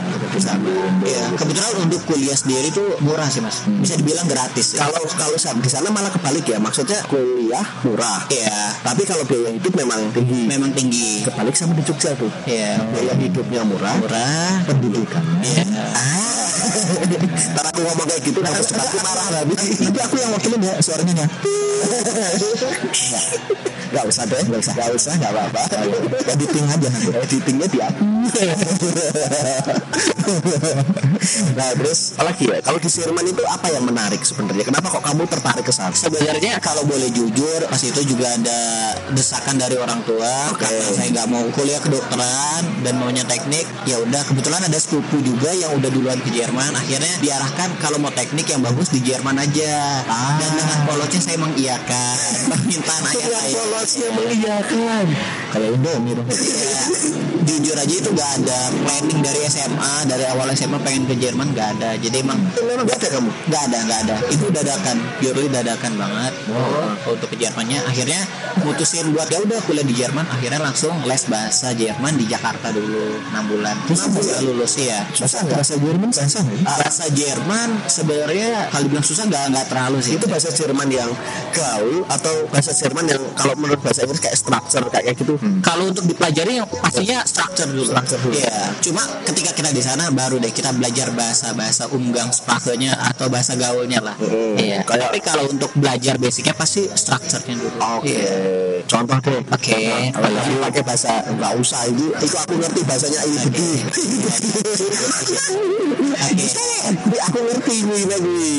Iya, 1.02 1.24
kebetulan 1.34 1.74
untuk 1.82 2.04
kuliah 2.06 2.36
sendiri 2.36 2.70
tuh 2.70 3.00
murah 3.02 3.26
sih 3.26 3.40
mas. 3.40 3.64
Bisa 3.66 3.96
dibilang 3.96 4.28
gratis. 4.28 4.76
Ya. 4.76 4.86
kalau 4.86 5.02
kalau 5.10 5.34
di 5.34 5.70
sana 5.72 5.90
malah 5.90 6.12
kebalik 6.12 6.46
ya 6.46 6.60
maksudnya 6.60 7.00
kuliah 7.08 7.64
murah 7.82 8.28
Iya, 8.30 8.76
tapi 8.84 9.02
kalau 9.04 9.24
biaya 9.24 9.50
hidup 9.50 9.74
memang 9.74 10.12
tinggi 10.12 10.46
memang 10.46 10.70
tinggi. 10.72 11.24
kebalik 11.24 11.56
sama 11.56 11.74
di 11.74 11.82
Jogja 11.82 12.14
tuh 12.14 12.30
Iya, 12.46 12.78
biaya 12.86 13.14
hidupnya 13.16 13.62
murah 13.64 13.96
murah. 13.98 14.62
pendidikannya 14.68 15.42
Iya. 15.42 15.86
Ntar 17.54 17.66
aku 17.74 17.80
ngomong 17.84 18.08
kayak 18.08 18.22
gitu 18.26 18.40
nanti 18.42 18.62
cepat 18.68 18.86
aku 18.88 18.98
marah 19.02 19.28
nanti 19.34 19.56
nanti 19.82 20.00
aku 20.02 20.16
yang 20.20 20.32
wakilin 20.34 20.62
ya 20.64 20.74
suaranya 20.82 21.14
ya 21.14 21.28
Gak 23.88 24.04
usah 24.04 24.28
deh, 24.28 24.44
gak 24.44 24.60
usah, 24.60 24.74
gak 24.76 24.92
usah, 24.92 25.14
gak 25.16 25.32
apa-apa. 25.32 25.62
Editing 26.36 26.68
aja 26.68 26.88
nanti. 26.92 27.08
Editingnya 27.24 27.68
di 27.72 27.80
aku. 27.80 28.04
nah 31.58 31.70
terus 31.74 32.14
apalagi 32.20 32.44
ya 32.52 32.60
kalau 32.62 32.80
di 32.84 32.90
Jerman 32.92 33.26
itu 33.32 33.44
apa 33.48 33.68
yang 33.72 33.84
menarik 33.88 34.22
sebenarnya 34.22 34.68
kenapa 34.68 34.92
kok 34.92 35.04
kamu 35.04 35.24
tertarik 35.26 35.64
ke 35.64 35.74
sana 35.74 35.96
Sebenarnya 35.96 36.60
kalau 36.60 36.84
boleh 36.84 37.08
jujur 37.16 37.64
pas 37.72 37.80
itu 37.80 38.02
juga 38.04 38.28
ada 38.36 38.60
desakan 39.16 39.56
dari 39.56 39.80
orang 39.80 40.04
tua 40.04 40.52
Oke. 40.52 40.68
karena 40.68 40.86
saya 40.94 41.08
nggak 41.16 41.28
mau 41.32 41.46
kuliah 41.56 41.80
kedokteran 41.80 42.62
dan 42.84 42.94
maunya 43.00 43.24
teknik 43.24 43.66
ya 43.88 43.98
udah 44.04 44.22
kebetulan 44.28 44.62
ada 44.68 44.78
sepupu 44.78 45.24
juga 45.24 45.50
yang 45.56 45.72
udah 45.80 45.90
duluan 45.90 46.20
ke 46.20 46.30
Jerman 46.36 46.67
akhirnya 46.74 47.14
diarahkan 47.22 47.80
kalau 47.80 48.02
mau 48.02 48.12
teknik 48.12 48.48
yang 48.50 48.64
bagus 48.64 48.90
di 48.92 49.00
Jerman 49.04 49.38
aja. 49.40 50.04
Ah. 50.08 50.36
dan 50.40 50.52
dengan 50.56 50.80
polosnya 50.88 51.22
saya 51.22 51.38
mengiyakan. 51.40 52.18
Permintaan 52.52 53.04
ayah 53.14 53.28
saya. 53.30 53.54
polosnya 53.54 54.10
mengiyakan 54.16 55.06
kayak 55.54 55.76
Indomie 55.78 56.14
dong 56.16 56.28
Ya, 56.28 56.84
jujur 57.48 57.80
aja 57.80 57.96
itu 57.96 58.10
nggak 58.12 58.32
ada 58.44 58.60
planning 58.84 59.20
dari 59.24 59.40
SMA 59.48 59.94
dari 60.04 60.28
awal 60.28 60.52
SMA 60.52 60.78
pengen 60.84 61.08
ke 61.08 61.16
Jerman 61.16 61.56
nggak 61.56 61.80
ada. 61.80 61.96
Jadi 61.96 62.20
emang 62.20 62.36
memang 62.60 62.84
gak 62.84 63.00
ada 63.00 63.08
kamu? 63.16 63.32
Nggak 63.48 63.62
ada 63.72 63.78
nggak 63.88 64.00
ada. 64.04 64.16
Itu 64.28 64.46
dadakan. 64.52 64.98
Purely 65.24 65.48
dadakan 65.48 65.92
banget. 65.96 66.34
Oh, 66.52 66.92
untuk 67.16 67.32
ke 67.32 67.40
Jermannya. 67.40 67.80
Akhirnya 67.88 68.20
mutusin 68.68 69.16
buat 69.16 69.32
ya 69.32 69.40
udah 69.40 69.64
kuliah 69.64 69.88
di 69.88 69.96
Jerman. 69.96 70.28
Akhirnya 70.28 70.60
langsung 70.60 70.92
les 71.08 71.24
bahasa 71.32 71.72
Jerman 71.72 72.20
di 72.20 72.26
Jakarta 72.28 72.68
dulu. 72.76 73.16
6 73.32 73.52
bulan. 73.52 73.76
Bisa 73.88 74.12
lulus 74.44 74.74
ya 74.84 75.08
susah 75.16 75.48
nggak? 75.48 75.58
Bahasa 75.64 75.76
Jerman 75.80 76.10
susah 76.12 76.42
nggak? 76.44 76.62
Bahasa 76.68 77.06
Jerman 77.16 77.70
sebenarnya 77.88 78.50
kalau 78.76 78.86
bilang 78.92 79.06
susah 79.08 79.24
nggak 79.24 79.44
nggak 79.56 79.66
terlalu 79.72 79.98
sih. 80.04 80.20
Itu 80.20 80.28
bahasa 80.28 80.52
Jerman 80.52 80.92
yang 80.92 81.10
gaul 81.56 82.04
atau 82.12 82.36
bahasa 82.52 82.76
Jerman 82.76 83.08
yang 83.08 83.24
kalau 83.40 83.56
menurut 83.56 83.80
bahasa 83.80 84.04
Inggris 84.04 84.20
kayak 84.20 84.36
structure 84.36 84.84
kayak 84.92 85.16
gitu 85.16 85.37
Kalau 85.62 85.90
untuk 85.90 86.06
dipelajari 86.06 86.58
yang 86.58 86.68
pastinya 86.68 87.22
structure 87.24 87.68
dulu. 87.68 87.88
Structure 87.88 88.20
dulu. 88.20 88.34
Iya. 88.36 88.60
Cuma 88.82 89.04
ketika 89.24 89.52
kita 89.54 89.70
di 89.72 89.82
sana 89.82 90.10
baru 90.10 90.38
deh 90.38 90.50
kita 90.50 90.72
belajar 90.72 91.12
bahasa 91.12 91.54
bahasa 91.54 91.88
umgang 91.92 92.30
sepakanya 92.30 92.94
atau 93.12 93.28
bahasa 93.28 93.56
gaulnya 93.56 94.00
lah. 94.02 94.16
Hmm. 94.18 94.56
Iya. 94.58 94.84
Kayak- 94.84 95.10
Tapi 95.10 95.20
kalau 95.22 95.44
untuk 95.48 95.72
belajar 95.76 96.16
basicnya 96.18 96.54
pasti 96.54 96.88
structure-nya 96.90 97.56
dulu. 97.56 97.78
Oke, 97.98 98.12
Iya. 98.12 98.34
contoh 98.86 99.18
deh. 99.20 99.42
Oke. 99.48 99.80
Kalau 100.12 100.30
lagi 100.30 100.54
pakai 100.60 100.82
bahasa 100.84 101.12
nggak 101.28 101.54
usah 101.58 101.82
itu, 101.88 102.06
itu 102.18 102.36
aku 102.36 102.54
ngerti 102.58 102.82
bahasanya 102.84 103.20
ini 103.26 103.38
gede. 103.48 103.72
Ini 106.28 107.18
aku 107.24 107.38
ngerti 107.40 107.76
gue 107.84 108.00
gue. 108.08 108.56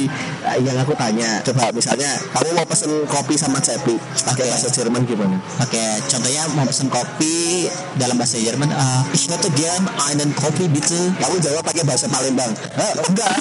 Yang 0.58 0.78
aku 0.84 0.92
tanya, 0.96 1.40
coba 1.44 1.68
misalnya 1.70 2.10
kamu 2.32 2.48
mau 2.54 2.66
pesen 2.66 2.90
kopi 3.06 3.34
sama 3.36 3.58
cepi 3.58 3.94
pakai 4.24 4.44
Oke. 4.44 4.50
bahasa 4.50 4.68
Jerman 4.70 5.02
gimana? 5.04 5.36
Oke, 5.60 5.82
contohnya 6.08 6.42
mau 6.52 6.67
pesen 6.68 6.92
kopi 6.92 7.64
dalam 7.96 8.20
bahasa 8.20 8.36
Jerman, 8.36 8.68
eh, 8.68 9.00
ich 9.16 9.24
hätte 9.24 9.48
gern 9.56 9.88
einen 10.04 10.36
Kopi 10.36 10.68
bitte. 10.68 11.16
Kamu 11.16 11.40
jawab 11.40 11.64
pakai 11.64 11.80
bahasa 11.88 12.06
Palembang. 12.12 12.52
Hah, 12.76 12.92
enggak. 13.08 13.32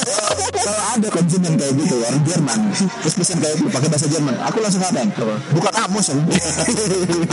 Kalau 0.64 0.82
ada 0.96 1.08
konsumen 1.12 1.56
kayak 1.60 1.72
gitu 1.76 1.94
orang 2.00 2.20
Jerman, 2.24 2.58
terus 3.04 3.14
pesen 3.20 3.36
kayak 3.40 3.60
gitu 3.60 3.68
pakai 3.68 3.88
bahasa 3.92 4.06
Jerman, 4.08 4.34
aku 4.40 4.56
langsung 4.64 4.80
apa? 4.80 5.04
Buka 5.52 5.70
kamus. 5.76 6.08
ya. 6.08 6.16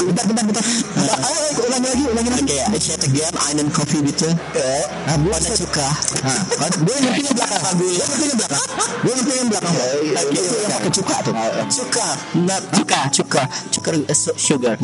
bentar, 0.03 0.25
bentar, 0.27 0.43
bentar. 0.47 0.63
Ayo, 0.99 1.11
ayo, 1.15 1.61
ulangi 1.63 1.87
lagi, 1.87 2.03
ulangi 2.11 2.29
lagi. 2.31 2.43
Oke, 2.47 2.59
ich 2.75 2.87
hätte 2.91 3.07
gern 3.07 3.35
einen 3.47 3.67
Kopi 3.71 4.03
bitte. 4.03 4.27
Eh, 4.51 4.83
nah, 5.07 5.15
gue 5.15 5.31
Pada 5.31 5.55
suka. 5.55 5.87
Nah, 6.27 6.69
gue 6.75 6.95
ngerti 7.07 7.21
yang 7.23 7.35
belakang. 7.39 7.75
Gue 7.79 7.91
ngerti 7.95 8.25
yang 8.27 8.37
belakang. 8.39 8.65
Gue 8.99 9.13
ngerti 9.15 9.33
yang 9.39 9.47
belakang. 9.47 9.75
Oke, 9.75 10.39
yang 10.43 10.71
pakai 10.75 10.91
cuka 10.91 11.15
tuh. 11.23 11.33
Suka, 11.71 12.07
not 12.43 12.63
cuka, 12.75 12.99
cuka, 13.15 13.43
cuka 13.71 13.89
eh, 14.07 14.17
su- 14.17 14.35
sugar. 14.35 14.75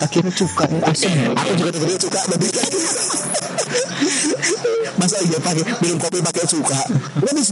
Akhirnya 0.00 0.32
cuka. 0.32 0.64
Aku 0.66 1.52
juga 1.58 1.70
dengerin 1.74 1.98
cuka, 1.98 2.20
tapi 2.30 2.46
Masa 5.00 5.16
iya 5.24 5.38
pakai 5.40 5.64
minum 5.80 5.96
kopi 5.96 6.20
pakai 6.20 6.44
cuka? 6.44 6.80
This? 7.30 7.48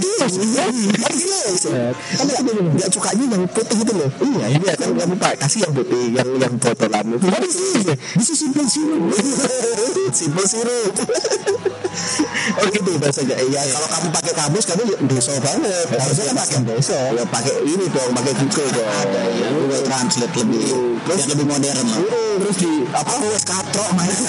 What 1.01 1.13
is 1.15 1.25
this? 1.25 1.63
Kan 2.19 2.25
nggak 2.29 2.41
nggak 2.77 2.91
cukanya 2.93 3.25
yang 3.25 3.45
putih 3.49 3.79
itu 3.81 3.93
loh. 3.97 4.11
Iya, 4.21 4.47
iya 4.59 4.73
kan 4.77 4.89
kamu 4.93 5.15
pak 5.17 5.33
kasih 5.41 5.65
yang 5.65 5.73
putih, 5.73 6.05
yang 6.13 6.29
yang 6.37 6.53
botolan 6.61 7.07
itu. 7.15 7.27
This? 7.41 7.57
This 8.19 8.29
is 8.35 8.39
simple 8.39 8.69
syrup. 8.69 9.13
simple 10.13 10.47
syrup. 10.47 10.93
Oh 12.59 12.67
gitu 12.69 12.91
bahasanya. 13.01 13.37
Iya, 13.39 13.61
kalau 13.75 13.89
kamu 13.89 14.09
pakai 14.13 14.33
kamus 14.37 14.65
kamu 14.69 14.83
ya 14.89 14.97
deso 15.09 15.33
banget. 15.41 15.87
Harusnya 15.95 16.25
kan 16.33 16.37
pakai 16.43 16.59
deso. 16.69 16.99
Ya 17.17 17.25
pakai 17.27 17.55
ini 17.65 17.87
dong, 17.93 18.11
pakai 18.13 18.33
Google 18.37 18.69
dong. 18.77 18.89
Translate 19.89 20.35
lebih, 20.37 20.69
lebih 21.07 21.47
modern 21.49 21.87
lah. 21.89 22.28
Uh, 22.39 22.47
terus 22.47 22.63
di 22.63 22.87
apa? 22.95 23.19
Wes 23.19 23.43
katrok 23.43 23.91
main 23.99 24.15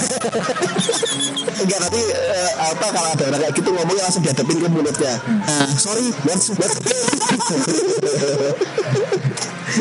enggak 1.61 1.77
nanti 1.77 2.01
eh, 2.09 2.51
apa 2.57 2.89
kalau 2.89 3.13
ada 3.13 3.29
orang 3.29 3.45
kayak 3.45 3.53
gitu 3.53 3.69
ngomongnya 3.69 4.09
langsung 4.09 4.25
dihadapin 4.25 4.57
ke 4.57 4.65
mulutnya. 4.65 5.21
Ah. 5.45 5.69
sorry 5.77 6.09
what's 6.25 6.49
what 6.57 6.73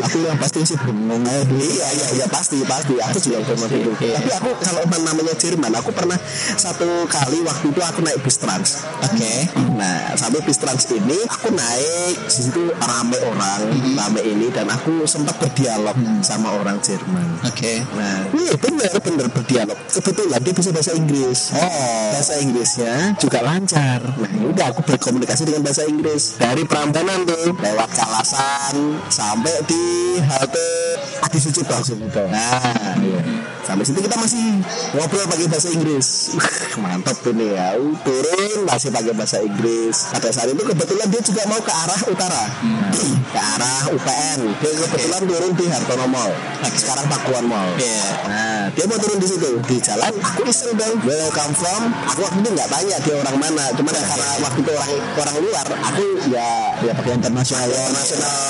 aku 0.01 0.17
yang 0.25 0.39
pasti 0.39 0.61
sih 0.65 0.79
bengong 0.79 1.25
aja 1.25 1.43
dulu 1.47 1.63
iya 1.63 1.89
iya 1.95 2.07
iya 2.23 2.27
pasti 2.29 2.59
pasti 2.65 2.95
aku 2.99 3.19
juga 3.19 3.39
pernah 3.45 3.69
gitu 3.69 3.91
Iya. 3.99 4.15
tapi 4.21 4.31
aku 4.31 4.51
kalau 4.63 4.81
emang 4.87 5.03
namanya 5.05 5.35
Jerman 5.35 5.73
aku 5.75 5.91
pernah 5.91 6.19
satu 6.55 6.87
kali 7.09 7.43
waktu 7.43 7.67
itu 7.69 7.81
aku 7.83 7.99
naik 8.05 8.21
bis 8.23 8.39
trans 8.39 8.85
Oke. 8.99 9.35
Nah, 9.79 10.13
sampai 10.19 10.43
bis 10.43 10.59
trans 10.59 10.85
ini 10.91 11.19
aku 11.31 11.55
naik 11.55 12.17
di 12.29 12.33
situ 12.35 12.71
rame 12.77 13.19
orang, 13.25 13.63
rame 13.95 14.21
ini 14.27 14.51
dan 14.51 14.67
aku 14.69 15.07
sempat 15.07 15.39
berdialog 15.39 15.95
sama 16.21 16.51
orang 16.55 16.83
Jerman. 16.83 17.39
Oke. 17.47 17.83
Nah, 17.95 18.27
iya 18.35 18.55
bener 18.59 18.93
bener 18.99 19.27
berdialog. 19.31 19.79
Kebetulan 19.89 20.41
dia 20.43 20.55
bisa 20.55 20.71
bahasa 20.75 20.93
Inggris. 20.99 21.55
Oh. 21.55 22.11
Bahasa 22.15 22.35
Inggrisnya 22.43 23.15
juga 23.23 23.39
lancar. 23.41 24.03
Nah, 24.19 24.31
ya 24.35 24.47
udah 24.51 24.67
aku 24.75 24.81
berkomunikasi 24.83 25.43
dengan 25.47 25.63
bahasa 25.63 25.83
Inggris 25.87 26.37
dari 26.37 26.63
Prambanan 26.67 27.23
tuh 27.25 27.55
lewat 27.55 27.91
Kalasan 27.95 28.75
sampai 29.09 29.55
di 29.67 29.83
hati 30.29 30.88
Adi 31.25 31.39
Sucipto. 31.39 31.77
Nah, 32.31 32.97
iya. 33.03 33.21
Sampai 33.69 33.85
situ 33.85 34.01
kita 34.01 34.17
masih 34.17 34.65
ngobrol 34.97 35.29
pakai 35.29 35.45
bahasa 35.45 35.69
Inggris. 35.69 36.33
Mantap 36.83 37.21
ini 37.29 37.53
ya. 37.53 37.77
Turun 38.01 38.65
masih 38.65 38.89
pakai 38.89 39.13
bahasa 39.13 39.45
Inggris. 39.45 40.09
Pada 40.09 40.33
saat 40.33 40.49
itu 40.49 40.63
kebetulan 40.65 41.05
dia 41.13 41.21
juga 41.21 41.45
mau 41.53 41.61
ke 41.61 41.69
arah 41.69 42.01
utara. 42.09 42.43
ke 43.29 43.37
arah 43.37 43.93
UPN. 43.93 44.41
Dia 44.65 44.73
kebetulan 44.73 45.23
turun 45.29 45.53
di 45.53 45.65
Hartono 45.69 46.07
Mall. 46.09 46.33
Sekarang 46.81 47.13
Pakuan 47.13 47.45
Mall. 47.45 47.69
Iya. 47.77 48.09
Nah, 48.25 48.63
dia 48.73 48.85
mau 48.89 48.97
turun 48.97 49.21
di 49.21 49.29
situ. 49.29 49.51
Di 49.61 49.77
jalan 49.85 50.17
aku 50.17 50.41
iseng 50.49 50.73
dong. 50.73 51.05
Where 51.05 51.21
you 51.21 51.33
come 51.37 51.53
from? 51.53 51.93
Aku 52.09 52.25
waktu 52.25 52.41
itu 52.41 52.51
nggak 52.57 52.69
tanya 52.73 52.97
dia 53.05 53.15
orang 53.21 53.37
mana. 53.37 53.65
Cuma 53.77 53.93
karena 53.93 54.29
waktu 54.49 54.59
itu 54.65 54.73
orang 54.73 54.93
orang 55.13 55.37
luar, 55.45 55.67
aku 55.93 56.05
ya 56.33 56.49
ya 56.89 56.93
pakai 56.97 57.13
internasional 57.21 57.69
internasional 57.69 58.41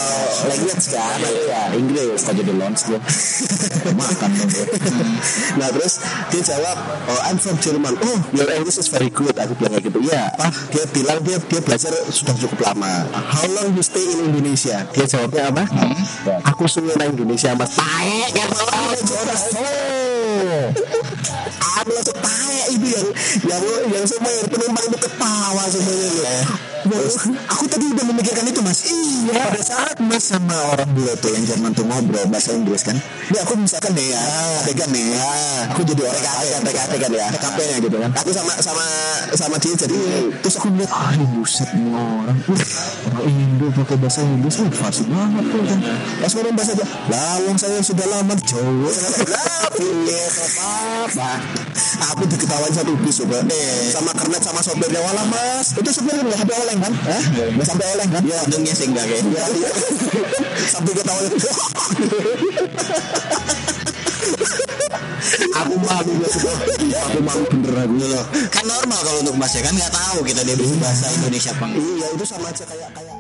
language 0.47 0.87
kan. 0.95 1.19
Ya 1.27 1.63
Inggris. 1.75 2.23
Kok 2.39 2.47
jadi 2.47 2.55
launch 2.55 2.87
gue. 2.87 3.01
Makan 3.99 4.31
dong 4.39 4.47
gue. 4.47 4.67
Nah 5.59 5.69
terus 5.75 5.99
dia 6.31 6.43
jawab, 6.55 6.79
oh 7.11 7.21
I'm 7.27 7.35
from 7.35 7.59
Jerman. 7.59 7.99
Oh 7.99 8.19
your 8.31 8.47
English 8.55 8.79
is 8.79 8.87
very 8.87 9.11
good. 9.11 9.35
Aku 9.35 9.59
bilang 9.59 9.75
kayak 9.75 9.91
gitu. 9.91 9.99
Ya. 10.07 10.31
Dia 10.71 10.87
bilang 10.95 11.19
dia 11.27 11.43
dia 11.43 11.59
belajar 11.59 11.91
sudah 12.15 12.39
cukup 12.39 12.63
lama. 12.63 13.11
How 13.11 13.51
long 13.59 13.75
you 13.75 13.83
stay 13.83 14.07
in 14.07 14.31
Indonesia? 14.31 14.87
Dia 14.95 15.11
jawabnya 15.11 15.51
apa? 15.51 15.67
Aku 16.55 16.71
suka 16.71 16.95
Indonesia 17.11 17.59
mas. 17.59 17.75
Taek 17.75 18.31
kan 18.39 18.49
Oh. 19.59 20.71
Aku 21.83 21.91
langsung 21.91 22.19
taek 22.23 22.67
itu 22.79 22.87
yang 22.87 23.09
yang 23.51 23.63
yang 23.99 24.05
semua 24.07 24.31
yang 24.31 24.47
penumpang 24.47 24.87
itu 24.87 24.99
ketawa 25.03 25.65
semuanya. 25.67 26.35
Wah, 26.87 27.03
aku 27.51 27.65
tadi 27.67 27.85
udah 27.91 28.05
memikirkan 28.07 28.47
itu 28.47 28.61
mas. 28.63 28.87
Iya. 28.87 29.51
Pada 29.51 29.63
saat 29.63 29.97
mas 29.99 30.23
sama 30.23 30.55
orang 30.77 30.91
bule 30.95 31.11
tuh 31.19 31.35
yang 31.35 31.43
Jerman 31.43 31.75
tuh 31.75 31.83
ngobrol 31.83 32.23
bahasa 32.31 32.55
Inggris 32.55 32.87
kan. 32.87 32.95
Ini 33.29 33.39
aku 33.43 33.59
misalkan 33.59 33.99
nih 33.99 34.15
ya, 34.15 34.23
kan 34.79 34.89
nih 34.95 35.05
ya. 35.11 35.27
Aku 35.75 35.81
jadi 35.83 36.03
orang 36.07 36.23
kan, 36.23 36.61
TKP 36.63 36.93
kan 37.03 37.11
ya. 37.11 37.27
TKP 37.35 37.59
nya 37.59 37.77
gitu 37.83 37.97
kan. 37.99 38.11
Aku 38.15 38.31
sama 38.31 38.53
sama 38.63 38.85
sama 39.35 39.57
dia 39.59 39.75
jadi 39.75 39.99
terus 40.39 40.55
aku 40.61 40.71
lihat 40.79 40.91
ah 40.95 41.11
ini 41.19 41.27
buset 41.35 41.69
orang. 41.75 42.39
Orang 43.11 43.25
Indo 43.27 43.67
pakai 43.75 43.97
bahasa 43.99 44.23
Inggris, 44.23 44.63
uh, 44.63 44.71
fasih 44.71 45.07
banget 45.11 45.45
tuh 45.51 45.63
kan. 45.67 45.81
Pas 46.23 46.33
ngomong 46.35 46.55
bahasa 46.55 46.73
aja, 46.79 46.87
lawang 47.11 47.59
saya 47.59 47.79
sudah 47.83 48.07
lama 48.07 48.33
di 48.39 48.45
Apa? 49.59 51.31
Aku 52.15 52.23
diketawain 52.27 52.75
satu 52.75 52.93
bis 53.03 53.19
coba. 53.23 53.43
Sama 53.91 54.13
kernet 54.15 54.43
sama 54.43 54.61
sopirnya 54.63 55.01
wala 55.03 55.25
mas. 55.27 55.75
Itu 55.75 55.91
sopirnya 55.91 56.23
nggak 56.25 56.41
sampai 56.41 56.57
oleng 56.63 56.79
kan? 56.83 56.93
Hah? 56.95 57.23
Nggak 57.55 57.67
sampai 57.67 57.87
oleng 57.99 58.11
kan? 58.11 58.23
Ya. 58.27 58.39
Untungnya 58.47 58.75
sih 58.75 58.87
enggak 58.91 59.05
kayaknya. 59.07 59.39
Ya. 59.39 59.47
Sampai 60.73 60.93
ketawain. 60.95 61.33
aku 65.59 65.75
malu 65.83 66.13
ya. 66.23 67.01
Aku 67.11 67.19
malu 67.23 67.45
bener 67.51 67.75
aku 67.83 67.95
loh. 67.99 68.25
Kan 68.55 68.65
normal 68.67 69.01
kalau 69.03 69.19
untuk 69.27 69.37
bahasa 69.37 69.59
kan 69.61 69.75
nggak 69.75 69.93
tahu 69.93 70.19
kita 70.25 70.41
dia 70.47 70.57
bisa 70.57 70.75
bahasa 70.79 71.07
Indonesia 71.13 71.53
apa. 71.53 71.67
Iya 71.75 72.07
itu 72.15 72.25
sama 72.25 72.49
aja 72.51 72.65
kayak 72.65 72.91
kayak 72.95 73.18